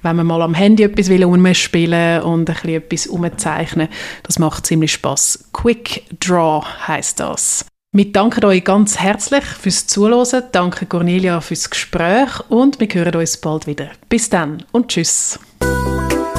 wenn 0.02 0.16
man 0.16 0.26
mal 0.26 0.42
am 0.42 0.54
Handy 0.54 0.84
etwas 0.84 1.10
will 1.10 1.26
umspielen 1.26 2.22
und 2.22 2.50
ein 2.50 2.56
bisschen 2.56 2.76
etwas 2.76 3.08
umzeichnen. 3.08 3.90
Das 4.24 4.40
macht 4.40 4.66
ziemlich 4.66 4.94
Spaß. 4.94 5.50
Quick 5.52 6.04
Draw 6.20 6.66
heißt 6.88 7.20
das. 7.20 7.66
Wir 7.94 8.12
danken 8.12 8.46
euch 8.46 8.64
ganz 8.64 9.00
herzlich 9.00 9.44
fürs 9.44 9.88
Zuhören. 9.88 10.44
Danke 10.52 10.86
Cornelia 10.86 11.42
fürs 11.42 11.70
Gespräch 11.70 12.40
und 12.50 12.80
wir 12.80 12.88
hören 12.88 13.16
uns 13.16 13.38
bald 13.38 13.66
wieder. 13.66 13.90
Bis 14.08 14.30
dann 14.30 14.64
und 14.72 14.90
tschüss. 14.90 15.40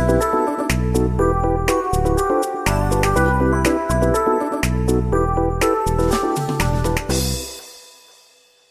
Thank 0.09 0.25
you. 0.25 0.38